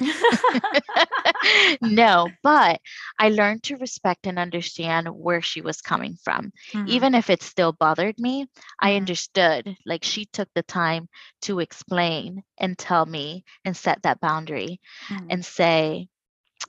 [1.83, 2.81] no, but
[3.19, 6.53] I learned to respect and understand where she was coming from.
[6.73, 6.89] Mm-hmm.
[6.89, 8.47] Even if it still bothered me,
[8.81, 8.97] I mm-hmm.
[8.97, 9.77] understood.
[9.87, 11.09] Like she took the time
[11.43, 15.27] to explain and tell me and set that boundary mm-hmm.
[15.31, 16.09] and say,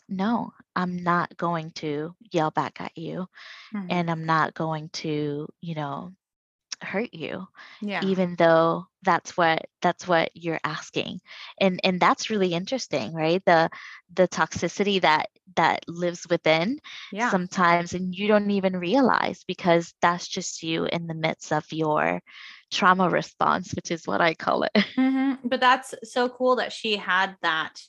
[0.07, 3.27] no, I'm not going to yell back at you
[3.73, 3.87] mm-hmm.
[3.89, 6.13] and I'm not going to, you know,
[6.83, 7.47] hurt you
[7.81, 11.19] yeah even though that's what that's what you're asking
[11.59, 13.69] and and that's really interesting right the
[14.13, 16.79] the toxicity that that lives within
[17.11, 17.29] yeah.
[17.29, 22.21] sometimes and you don't even realize because that's just you in the midst of your
[22.71, 25.33] trauma response which is what i call it mm-hmm.
[25.47, 27.81] but that's so cool that she had that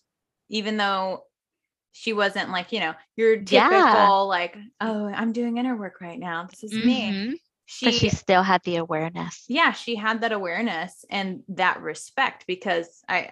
[0.48, 1.24] even though
[1.92, 4.18] she wasn't like you know your typical yeah.
[4.20, 6.86] like oh i'm doing inner work right now this is mm-hmm.
[7.30, 7.40] me
[7.72, 9.44] she but she still had the awareness.
[9.48, 13.30] Yeah she had that awareness and that respect because i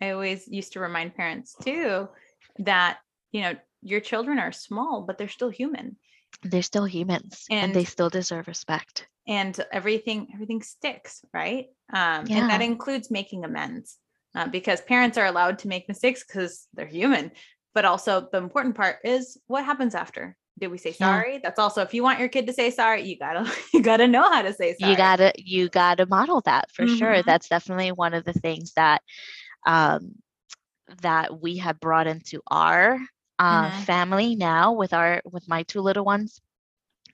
[0.00, 2.08] i always used to remind parents too
[2.58, 2.98] that
[3.32, 5.96] you know your children are small but they're still human.
[6.42, 9.08] They're still humans and, and they still deserve respect.
[9.26, 11.66] And everything everything sticks right?
[11.92, 12.38] Um yeah.
[12.38, 13.96] and that includes making amends
[14.34, 17.32] uh, because parents are allowed to make mistakes because they're human.
[17.72, 21.34] But also the important part is what happens after did we say sorry?
[21.34, 21.40] Yeah.
[21.42, 24.30] That's also if you want your kid to say sorry, you gotta you gotta know
[24.30, 24.92] how to say sorry.
[24.92, 26.96] You gotta you gotta model that for mm-hmm.
[26.96, 27.22] sure.
[27.22, 29.02] That's definitely one of the things that
[29.66, 30.14] um
[31.02, 32.98] that we have brought into our
[33.38, 33.82] uh, mm-hmm.
[33.82, 36.40] family now with our with my two little ones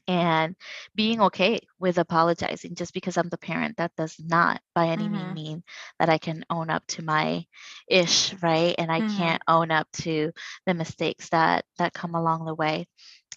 [0.08, 0.54] and
[0.94, 5.34] being okay with apologizing just because I'm the parent that does not by any mm-hmm.
[5.34, 5.62] mean
[5.98, 7.44] that I can own up to my
[7.88, 9.16] ish right and I mm-hmm.
[9.16, 10.32] can't own up to
[10.64, 12.86] the mistakes that that come along the way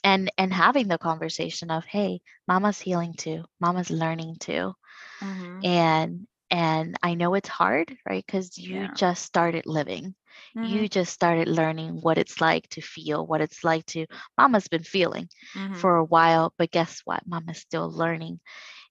[0.04, 4.74] and and having the conversation of hey mama's healing too mama's learning too
[5.22, 5.60] mm-hmm.
[5.66, 8.94] and and i know it's hard right because you yeah.
[8.96, 10.16] just started living
[10.58, 10.64] mm-hmm.
[10.64, 14.06] you just started learning what it's like to feel what it's like to
[14.38, 15.76] mama's been feeling mm-hmm.
[15.76, 18.40] for a while but guess what mama's still learning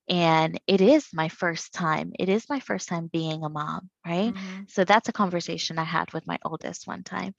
[0.09, 4.33] and it is my first time it is my first time being a mom right
[4.33, 4.63] mm-hmm.
[4.69, 7.35] so that's a conversation i had with my oldest one time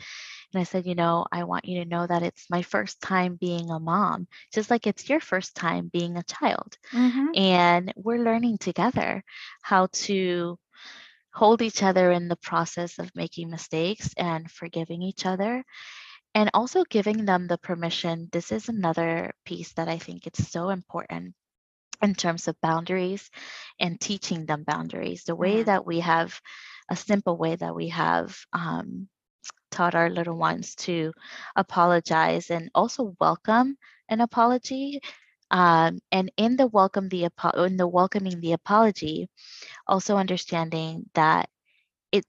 [0.54, 3.36] and I said, you know, I want you to know that it's my first time
[3.36, 6.78] being a mom, just like it's your first time being a child.
[6.92, 7.28] Mm-hmm.
[7.36, 9.24] And we're learning together
[9.62, 10.58] how to
[11.34, 15.64] hold each other in the process of making mistakes and forgiving each other
[16.36, 20.70] and also giving them the permission this is another piece that i think it's so
[20.70, 21.34] important
[22.02, 23.30] in terms of boundaries
[23.80, 26.40] and teaching them boundaries the way that we have
[26.90, 29.08] a simple way that we have um,
[29.70, 31.14] taught our little ones to
[31.56, 33.78] apologize and also welcome
[34.10, 35.00] an apology
[35.52, 39.28] um, and in the welcome the apo- in the welcoming the apology
[39.88, 41.50] also understanding that
[42.12, 42.26] it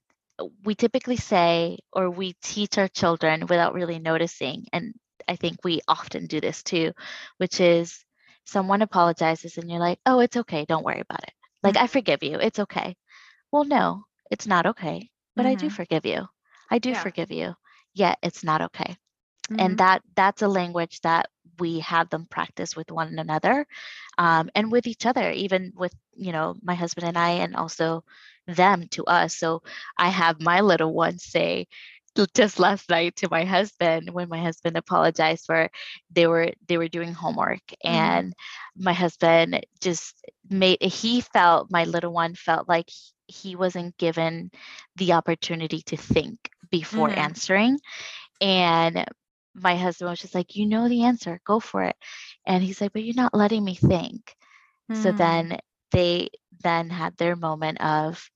[0.65, 4.95] we typically say or we teach our children without really noticing and
[5.29, 6.93] i think we often do this too
[7.39, 8.05] which is
[8.45, 11.33] someone apologizes and you're like oh it's okay don't worry about it.
[11.63, 12.97] Like i forgive you it's okay.
[13.53, 15.71] Well no it's not okay but i do Mhm.
[15.71, 16.27] forgive you
[16.71, 16.95] i do Yeah.
[16.95, 17.55] forgive you
[17.95, 18.97] yet it's not okay
[19.49, 19.59] Mhm.
[19.59, 21.27] and that that's a language that
[21.59, 23.67] we have them practice with one another
[24.19, 28.03] um, and with each other even with you know my husband and i and also
[28.47, 29.63] them to us so
[29.99, 31.67] i have my little one say
[32.35, 35.69] just last night to my husband when my husband apologized for
[36.11, 38.35] they were they were doing homework and
[38.77, 40.15] my husband just
[40.51, 42.89] made he felt my little one felt like
[43.31, 44.51] he- wasn't given
[44.97, 47.19] the opportunity to think before Mhm.
[47.19, 47.79] answering
[48.41, 49.05] and
[49.55, 51.97] my husband was just like, you know the answer, go for it.
[52.47, 54.35] And he's like, but you're not letting me think.
[54.93, 55.13] So Mm.
[55.13, 55.59] then
[55.93, 56.29] they
[56.63, 58.31] then had their moment of,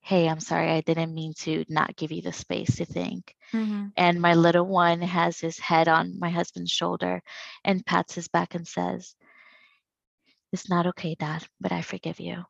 [0.00, 3.34] hey, I'm sorry, I didn't mean to not give you the space to think.
[3.52, 3.92] Mhm.
[3.96, 7.22] And my little one has his head on my husband's shoulder
[7.64, 9.14] and pats his back and says,
[10.52, 12.44] It's not okay, Dad, but I forgive you.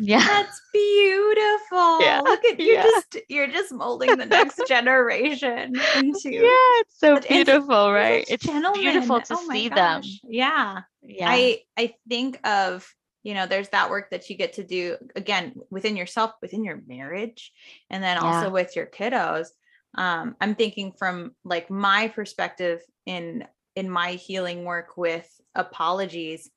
[0.00, 0.18] Yeah.
[0.18, 2.00] that's beautiful.
[2.00, 2.82] Yeah, Look at you're yeah.
[2.82, 8.24] just you're just molding the next generation into Yeah, it's so But it's- beautiful, right?
[8.28, 8.80] It's gentlemen.
[8.80, 10.02] beautiful to Oh see them.
[10.24, 10.80] Yeah.
[11.02, 11.28] Yeah.
[11.28, 12.86] I I think of
[13.22, 16.80] you know there's that work that you get to do again within yourself within your
[16.86, 17.52] marriage
[17.90, 18.52] and then also Yeah.
[18.52, 19.46] with your kiddos
[19.96, 26.50] um i'm thinking from like my perspective in in my healing work with apologies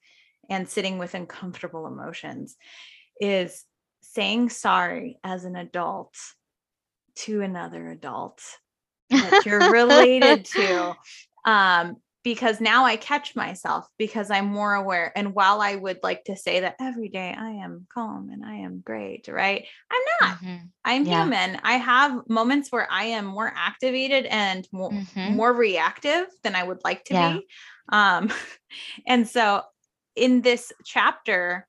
[0.49, 2.57] and sitting with uncomfortable emotions
[3.21, 3.65] is
[4.01, 6.15] saying sorry as an adult
[7.15, 8.41] to another adult
[9.21, 10.95] that you're related to
[11.45, 16.25] um because now I catch myself because I'm more aware and while I would like
[16.25, 20.37] to say that every day I am calm and I am great right I'm not
[20.37, 21.05] Mhm, I'm Yeah.
[21.05, 25.07] human I have moments where I am more activated and more mhm.
[25.25, 27.17] more reactive than I would like to Yeah.
[27.17, 27.47] be
[27.91, 28.31] um
[29.07, 29.63] and so
[30.15, 31.67] in this chapter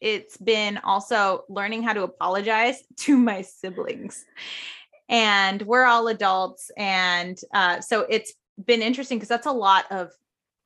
[0.00, 4.24] it's been also learning how to apologize to my siblings.
[5.08, 8.32] And we're all adults and uh, so it's
[8.64, 10.10] been interesting because that's a lot of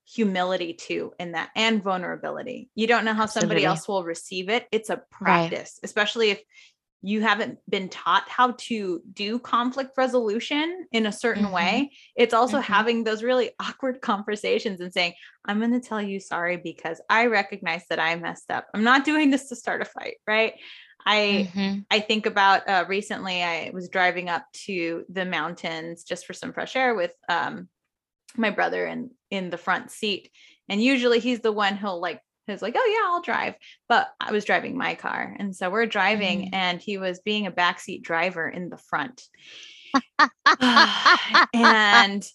[0.06, 2.68] humility too in that and vulnerability.
[2.74, 3.66] You don't know how somebody Absolutely.
[3.66, 4.66] else will receive it.
[4.70, 6.42] It's a practice especially if
[7.06, 11.52] you haven't been taught how to do conflict resolution in a certain Mhm.
[11.52, 12.62] way it's also Mhm.
[12.62, 15.12] having those really awkward conversations and saying
[15.44, 19.04] i'm going to tell you sorry because i recognize that i messed up i'm not
[19.04, 20.54] doing this to start a fight right
[21.06, 21.84] i Mhm.
[21.90, 26.52] I think about uh, recently, I was driving up to the mountains just for some
[26.52, 27.68] fresh air with um,
[28.36, 30.30] my brother in in the front seat,
[30.68, 33.54] and usually he's the one who'll like who's like, "Oh yeah, I'll drive,"
[33.88, 36.52] but I was driving my car, and so we're driving, Mhm.
[36.52, 39.22] and he was being a backseat driver in the front,
[41.52, 42.26] and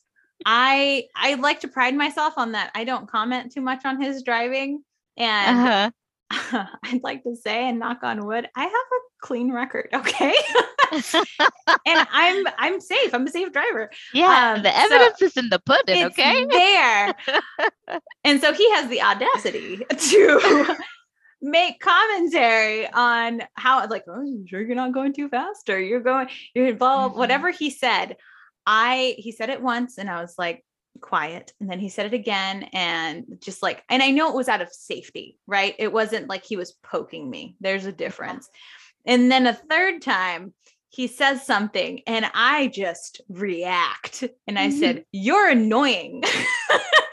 [0.45, 2.71] I I like to pride myself on that.
[2.75, 4.83] I don't comment too much on his driving,
[5.17, 5.91] and Uh-huh.
[6.31, 9.89] I'd like to say, and knock on wood, I have a clean record.
[9.95, 10.33] Okay.
[11.85, 13.13] and I'm I'm safe.
[13.13, 13.91] I'm a safe driver.
[14.13, 16.45] Yeah, Um, the so evidence is in the pudding, It's okay?
[16.49, 17.15] there.
[18.23, 20.75] and so he has the audacity to
[21.41, 25.99] make commentary on how like, oh, you sure you're not going too fast or you're
[26.01, 27.19] going, you're blah, blah, Mhm.
[27.19, 28.17] whatever he said.
[28.65, 30.65] I he said it once and I was like
[31.01, 31.53] quiet.
[31.59, 34.61] And then he said it again and just like, and I know it was out
[34.61, 35.75] of safety, right?
[35.79, 37.55] It wasn't like he was poking me.
[37.61, 38.49] There's a difference.
[39.05, 40.53] And then a third time
[40.89, 44.23] he says something and I just react.
[44.47, 44.79] And I mm-hmm.
[44.79, 46.23] said, You're annoying.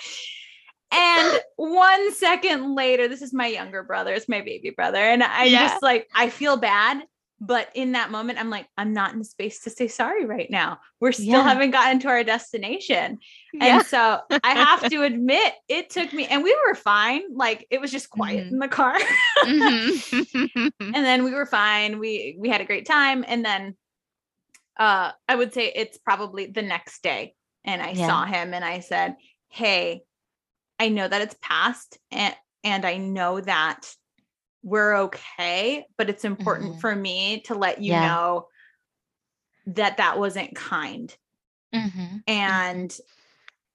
[0.92, 4.98] and one second later, this is my younger brother, it's my baby brother.
[4.98, 5.68] And I'm Yeah.
[5.68, 7.02] just like, I feel bad.
[7.38, 10.50] But in that moment, I'm like, I'm not in the space to say sorry right
[10.50, 10.78] now.
[11.00, 11.42] We're still Yeah.
[11.42, 13.18] haven't gotten to our destination.
[13.52, 13.76] Yeah.
[13.78, 17.22] And so I have to admit, it took me, and we were fine.
[17.34, 18.52] Like it was just quiet Mhm.
[18.52, 18.96] in the car.
[19.44, 20.72] Mhm.
[20.80, 23.76] and then we were fine we we had a great time and then
[24.78, 27.34] uh i would say it's probably the next day
[27.64, 28.06] and i Yeah.
[28.06, 29.16] saw him and i said
[29.48, 30.02] hey
[30.78, 32.34] i know that it's past and
[32.64, 33.94] and i know that
[34.62, 36.80] we're okay but it's important Mhm.
[36.80, 38.06] for me to let you Yeah.
[38.08, 38.48] know
[39.66, 41.16] that that wasn't kind
[41.74, 42.22] Mhm.
[42.26, 42.96] And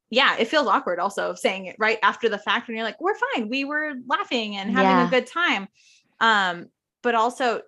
[0.09, 3.15] yeah, it feels awkward also saying it right after the fact when you're like, we're
[3.33, 3.47] fine.
[3.47, 5.07] We were laughing and having Yeah.
[5.07, 5.67] a good time.
[6.19, 6.69] Um,
[7.03, 7.61] but also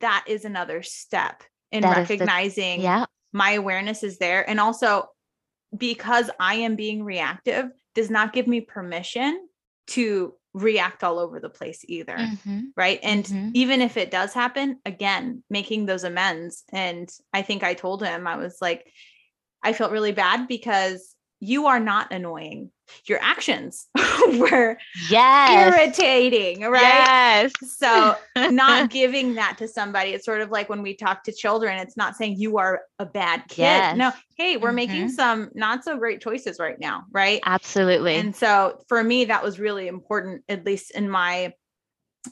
[0.00, 3.06] that is another step in That is the- recognizing Yeah.
[3.32, 4.48] my awareness is there.
[4.48, 5.08] And also
[5.76, 9.48] because I am being reactive does not give me permission
[9.88, 12.72] to react all over the place either Mhm.
[12.76, 13.50] right and Mhm.
[13.54, 18.26] even if it does happen again making those amends and i think i told him
[18.26, 18.92] i was like
[19.62, 22.70] i felt really bad because you are not annoying
[23.06, 23.88] your actions
[24.38, 24.76] were
[25.10, 25.74] Yes.
[25.74, 27.52] irritating right Yes.
[27.76, 28.14] so
[28.50, 31.96] not giving that to somebody it's sort of like when we talk to children it's
[31.96, 35.10] not saying you are a bad kid no hey we're making Mhm.
[35.10, 38.14] some not so great choices right now right Absolutely.
[38.16, 41.52] and so for me, that was really important, at least in my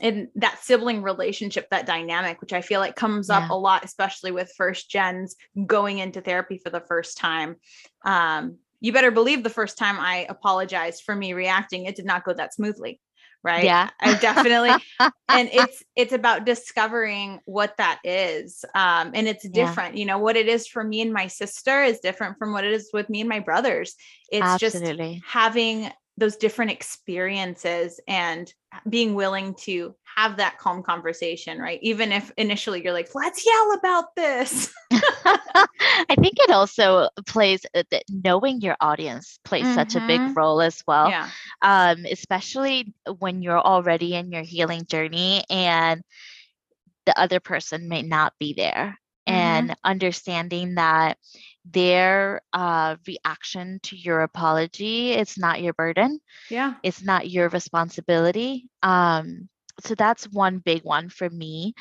[0.00, 4.30] in that sibling relationship, that dynamic, which I feel like comes up a lot, especially
[4.30, 5.34] with first gens
[5.66, 7.56] going into therapy for the first time.
[8.04, 12.24] Um, you better believe the first time I apologized for me reacting, it did not
[12.24, 13.00] go that smoothly.
[13.42, 13.64] Right.
[13.64, 13.90] Yeah.
[14.00, 14.82] I definitely
[15.32, 19.64] and it's it's about discovering what that is um and it's Yeah.
[19.64, 22.64] different you know what it is for me and my sister is different from what
[22.64, 23.94] it is with me and my brothers
[24.30, 24.92] it's just
[25.24, 25.90] having
[26.20, 28.52] those different experiences and
[28.88, 33.72] being willing to have that calm conversation right even if initially you're like let's yell
[33.78, 40.00] about this I think it also plays uh, that knowing your audience plays such a
[40.00, 40.36] big Mhm.
[40.36, 41.08] role as well.
[41.08, 41.28] yeah
[41.62, 46.02] um, especially when you're already in your healing journey and
[47.06, 48.98] the other person may not be there
[49.28, 49.32] Mhm.
[49.34, 51.18] and understanding that
[51.64, 56.20] their uh, reaction to your apology it's not your burden.
[56.50, 56.74] Yeah.
[56.82, 58.68] It's not your responsibility.
[58.82, 59.48] Um,
[59.80, 61.74] so that's one big one for me.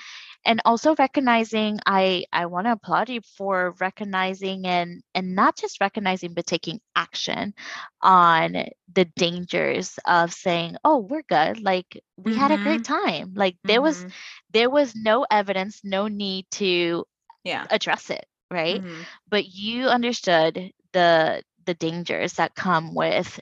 [0.45, 5.81] And also recognizing i i want to applaud you for recognizing and and not just
[5.81, 7.53] recognizing but taking action
[8.01, 8.53] on
[8.93, 11.61] the dangers of saying oh we're good.
[11.61, 13.33] Like we had a great time.
[13.35, 14.13] Like there was Mhm.
[14.51, 17.05] there was no evidence no need to
[17.43, 17.67] yeah.
[17.69, 18.81] address it right?
[18.81, 19.05] Mhm.
[19.29, 23.39] but you understood the the dangers that come with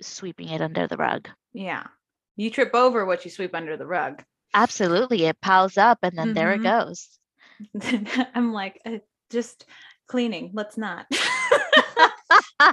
[0.00, 1.28] sweeping it under the rug.
[1.52, 1.84] Yeah.
[2.36, 4.22] You trip over what you sweep under the rug.
[4.54, 6.62] Absolutely it piles up and then there it Mhm.
[6.62, 7.18] goes.
[8.34, 8.98] I'm like uh,
[9.30, 9.66] just
[10.06, 11.06] cleaning let's not.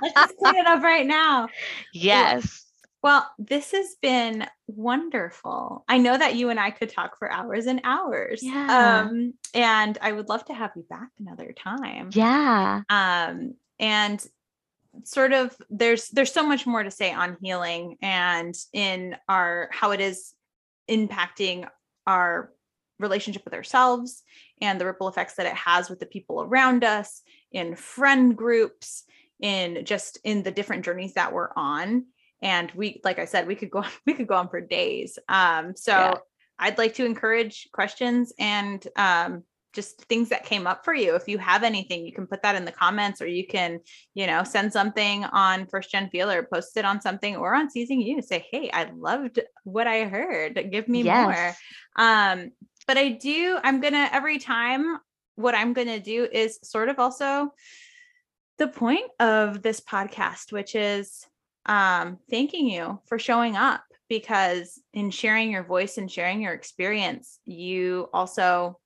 [0.01, 1.49] Let's just clean it up right now.
[1.93, 2.62] Yes
[3.03, 5.83] Well, this has been wonderful.
[5.89, 8.41] I know that you and I could talk for hours and hours.
[8.41, 9.03] Yeah.
[9.05, 12.09] Um, and I would love to have you back another time.
[12.13, 14.25] yeah Um, and
[15.03, 19.91] sort of there's there's so much more to say on healing and in our how
[19.91, 20.33] it is
[20.89, 21.67] impacting
[22.05, 22.51] our
[22.99, 24.21] relationship with ourselves
[24.61, 29.03] and the ripple effects that it has with the people around us in friend groups
[29.41, 32.05] in just in the different journeys that we're on
[32.43, 35.17] and we like i said we could go on we could go on for days.
[35.27, 36.13] Um so Yeah.
[36.59, 41.15] i'd like to encourage questions and um just things that came up for you.
[41.15, 43.79] If you have anything you can put that in the comments or you can
[44.13, 47.99] you know send something on first gen feeler post it on something or on seizing
[47.99, 50.69] you say hey i loved what i heard.
[50.71, 51.53] Give me more.
[51.95, 52.51] Um
[52.85, 54.97] but i do i'm gonna every time
[55.35, 57.51] what i'm gonna do is sort of also
[58.59, 61.25] the point of this podcast which is
[61.65, 67.39] um thanking you for showing up because in sharing your voice and sharing your experience
[67.45, 68.79] you also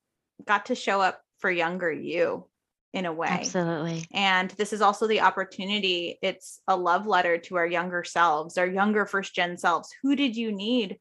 [0.45, 2.45] got to show up for younger you
[2.93, 6.17] in a way absolutely and this is also the opportunity.
[6.21, 9.89] It's a love letter to our younger selves, our younger first gen selves.
[10.01, 10.97] Who did you need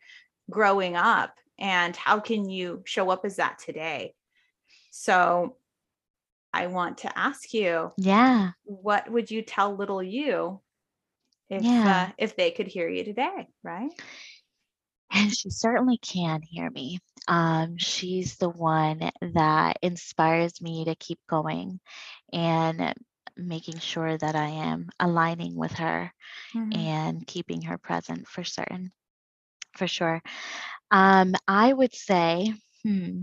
[0.51, 1.35] growing up?
[1.59, 4.15] And how can you show up as that today?
[4.91, 5.57] So
[6.53, 10.61] I want to ask you, yeah what would you tell little you
[11.51, 11.87] if Yeah.
[11.87, 13.91] uh, if they could hear you today, right?
[15.13, 16.99] And she certainly can hear me.
[17.29, 21.81] Um, she's the one that inspires me to keep going
[22.33, 22.95] and
[23.37, 26.13] making sure that I am aligning with her
[26.73, 28.93] and keeping her present for certain,
[29.77, 30.23] for sure.
[30.91, 33.23] Um, I would say, hmm,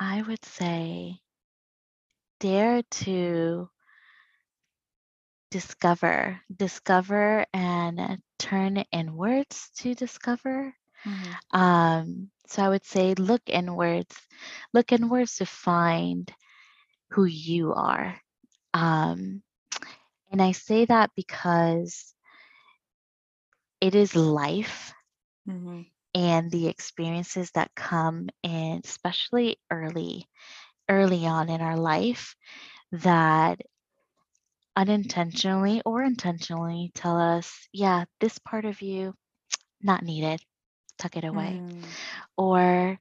[0.00, 1.20] I would say,
[2.40, 3.70] dare to
[5.50, 10.74] discover, discover and turn inwards to discover.
[11.04, 11.40] Mhm.
[11.52, 14.16] Um, so I would say look inwards,
[14.72, 16.32] look inwards to find
[17.10, 18.20] who you are.
[18.74, 19.42] Um,
[20.30, 22.14] and I say that because
[23.80, 24.92] it is life
[25.46, 25.84] Mhm.
[26.14, 30.26] and the experiences that come in, especially early,
[30.88, 32.36] early on in our life
[32.92, 33.60] that
[34.80, 39.14] unintentionally or intentionally tell us, yeah, this part of you
[39.82, 40.40] not needed,
[40.96, 41.60] tuck it away.
[41.62, 41.84] Mm.
[42.38, 42.98] Or,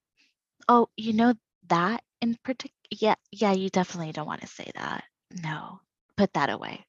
[0.68, 1.34] oh, you know
[1.70, 5.06] that in particular, yeah, yeah, you definitely don't want to say that.
[5.42, 5.80] No,
[6.18, 6.86] put that away.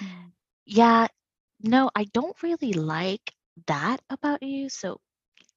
[0.00, 0.32] Mm.
[0.64, 1.08] Yeah,
[1.60, 3.34] no, I don't really like
[3.66, 4.70] that about you.
[4.70, 4.98] So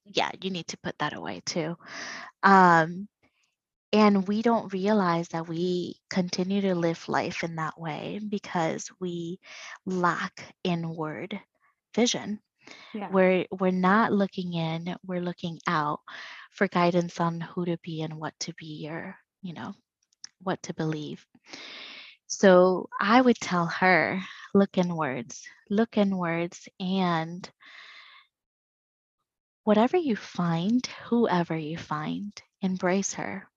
[0.04, 1.76] yeah, you need to put that away too.
[2.42, 3.08] Um,
[3.92, 9.40] and we don't realize that we continue to live life in that way because we
[9.84, 11.40] lack inward
[11.94, 12.40] vision.
[12.94, 13.08] Yeah.
[13.10, 16.00] We're we're not looking in, we're looking out
[16.52, 19.74] for guidance on who to be and what to be or, you know,
[20.42, 21.24] what to believe.
[22.26, 24.20] So I would tell her,
[24.54, 27.48] look inwards, look inwards and
[29.64, 32.32] whatever you find, whoever you find,
[32.62, 33.48] embrace her.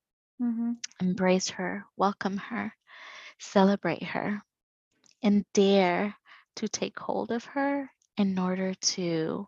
[0.43, 0.73] Mm-hmm.
[0.99, 2.75] Embrace her, welcome her,
[3.39, 4.41] celebrate her,
[5.23, 6.15] and dare
[6.57, 9.47] to take hold of her in order to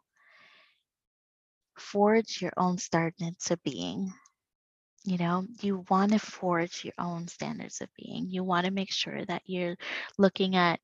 [1.78, 4.14] forge your own standards of being.
[5.04, 8.28] You know, you want to forge your own standards of being.
[8.30, 9.76] You want to make sure that you're
[10.18, 10.80] looking at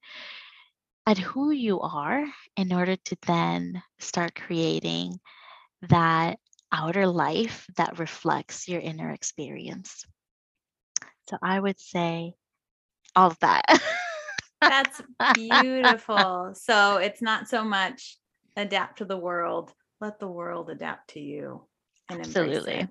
[1.07, 2.25] at who you are
[2.57, 5.19] in order to then start creating
[5.89, 6.37] that
[6.71, 10.05] outer life that reflects your inner experience.
[11.29, 12.33] So I would say
[13.15, 13.63] all of that.
[14.61, 15.01] That's
[15.33, 16.53] beautiful.
[16.55, 18.17] So it's not so much
[18.55, 21.63] adapt to the world, let the world adapt to you.
[22.09, 22.87] And absolutely.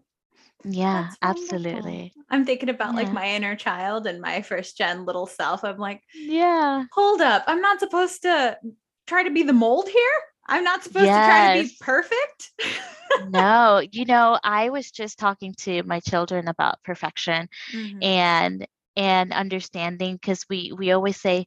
[0.64, 2.12] Yeah, absolutely.
[2.28, 3.00] I'm thinking about yeah.
[3.00, 5.64] like my inner child and my first gen little self.
[5.64, 7.44] I'm like, yeah, hold up.
[7.46, 8.58] I'm not supposed to
[9.06, 10.20] try to be the mold here.
[10.50, 11.16] I'm not supposed yes.
[11.16, 13.30] to try to be perfect.
[13.30, 18.02] no, you know, I was just talking to my children about perfection mm-hmm.
[18.02, 21.46] and and understanding because we we always say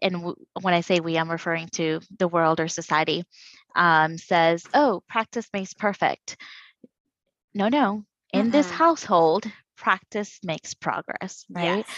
[0.00, 3.24] and w- when I say we, I'm referring to the world or society,
[3.74, 6.38] um, says, oh, practice makes perfect.
[7.54, 8.04] No, no.
[8.32, 8.50] In mm-hmm.
[8.52, 9.44] this household,
[9.76, 11.84] practice makes progress, right?
[11.86, 11.88] Yes.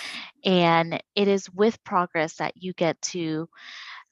[0.45, 3.49] And it is with progress that you get to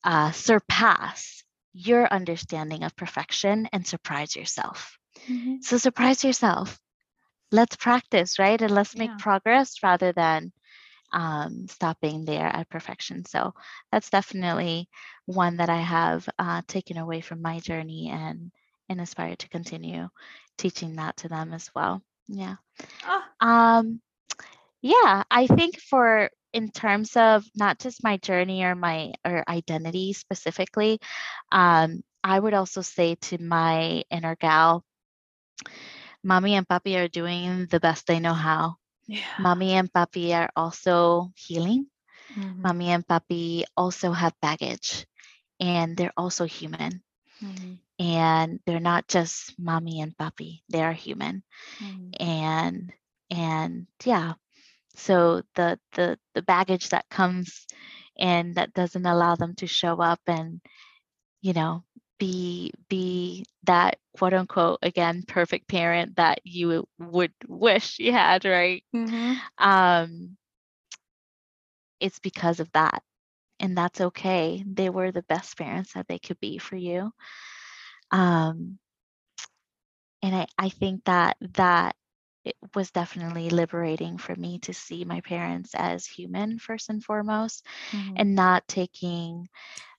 [0.04, 1.42] uh, surpass
[1.76, 4.98] your understanding of perfection and surprise yourself.
[5.28, 5.56] Mm-hmm.
[5.60, 6.78] So surprise yourself.
[7.52, 8.60] Let's practice, right?
[8.60, 9.16] And let's make yeah.
[9.18, 10.52] progress rather than
[11.12, 13.24] um, stopping there at perfection.
[13.26, 13.52] So
[13.92, 14.88] that's definitely
[15.26, 18.50] one that I have uh, taken away from my journey and
[18.88, 20.08] and aspire to continue
[20.56, 22.02] teaching that to them as well.
[22.28, 22.56] Yeah.
[23.04, 23.22] Oh.
[23.46, 24.00] Um,
[24.80, 30.14] yeah, I think for in terms of not just my journey or my or identity
[30.14, 30.98] specifically,
[31.52, 34.82] um, I would also say to my inner gal,
[36.24, 38.76] mommy and papi are doing the best they know how.
[39.07, 39.36] Yeah.
[39.38, 41.86] Mommy and papi are also healing.
[42.32, 42.62] Mm-hmm.
[42.62, 45.07] Mommy and papi also have baggage
[45.61, 47.04] and they're also human.
[47.44, 47.74] Mm-hmm.
[48.00, 51.44] And they're not just mommy and papi, they are human.
[51.84, 52.16] Mm-hmm.
[52.18, 52.92] And
[53.30, 54.34] and yeah,
[54.97, 57.66] so the the the baggage that comes
[58.18, 60.61] and that doesn't allow them to show up and
[61.42, 61.84] you know
[62.18, 68.84] be be that quote unquote again perfect parent that you would wish you had right?
[68.94, 69.34] Mm-hmm.
[69.59, 70.36] um
[72.01, 73.03] it's because of that
[73.59, 74.62] and that's okay.
[74.66, 77.11] They were the best parents that they could be for you.
[78.11, 78.78] Um
[80.22, 81.94] and i i think that that
[82.47, 87.66] it was definitely liberating for me to see my parents as human first and foremost
[87.90, 88.14] mm-hmm.
[88.16, 89.49] and not taking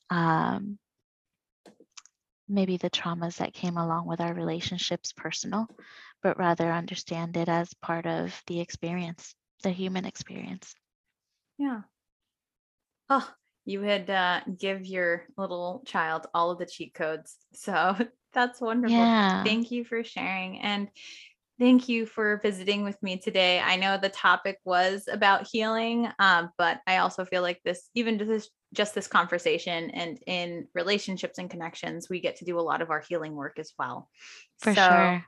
[0.10, 0.80] um,
[2.48, 5.68] maybe the traumas that came along with our relationships personal
[6.24, 10.74] but rather understand it as part of the experience the human experience
[11.58, 11.82] yeah
[13.10, 13.30] oh
[13.66, 17.93] you would uh, give your little child all of the cheat codes so
[18.34, 19.43] that's wonderful yeah.
[19.43, 20.88] thank you for sharing and
[21.60, 23.60] Thank you for visiting with me today.
[23.60, 28.18] I know the topic was about healing, um, but I also feel like this, even
[28.18, 32.84] this, just this conversation and in relationships and connections, we get to do a lot
[32.84, 34.08] of our healing work as well.
[34.59, 35.25] For so, sure.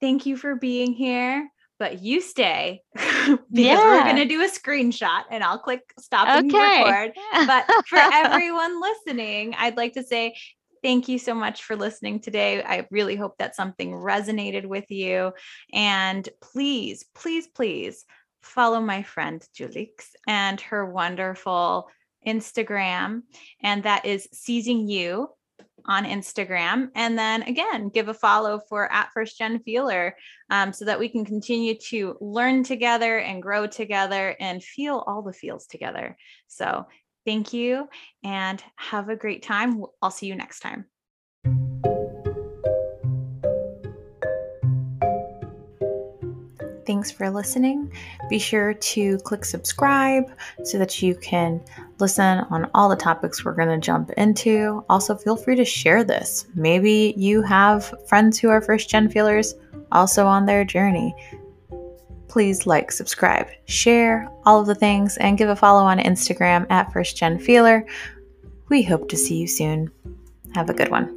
[0.00, 3.82] Thank you for being here, but you stay because yeah.
[3.82, 6.84] we're going to do a screenshot and I'll click stop and okay.
[6.84, 7.12] record.
[7.46, 10.36] But for everyone listening, I'd like to say
[10.82, 12.62] Thank you so much for listening today.
[12.62, 15.32] I really hope that something resonated with you.
[15.72, 18.04] And please, please, please
[18.42, 21.88] follow my friend Julix and her wonderful
[22.26, 23.22] Instagram.
[23.62, 25.28] And that is seizing you
[25.84, 26.90] on Instagram.
[26.94, 30.14] And then again, give a follow for at First Gen Feeler
[30.50, 35.22] um, so that we can continue to learn together and grow together and feel all
[35.22, 36.16] the feels together.
[36.46, 36.86] So
[37.28, 37.86] thank you
[38.24, 39.84] and have a great time.
[40.00, 40.86] I'll see you next time.
[46.86, 47.92] Thanks for listening.
[48.30, 50.24] Be sure to click subscribe
[50.64, 51.60] so that you can
[51.98, 54.82] listen on all the topics we're going to jump into.
[54.88, 56.46] Also, feel free to share this.
[56.54, 59.54] Maybe you have friends who are first gen feelers
[59.92, 61.14] also on their journey
[62.28, 66.92] please like, subscribe, share, all of the things, and give a follow on Instagram at
[66.92, 67.88] FirstGenFeeler.
[68.68, 69.90] We hope to see you soon.
[70.54, 71.14] Have a good one.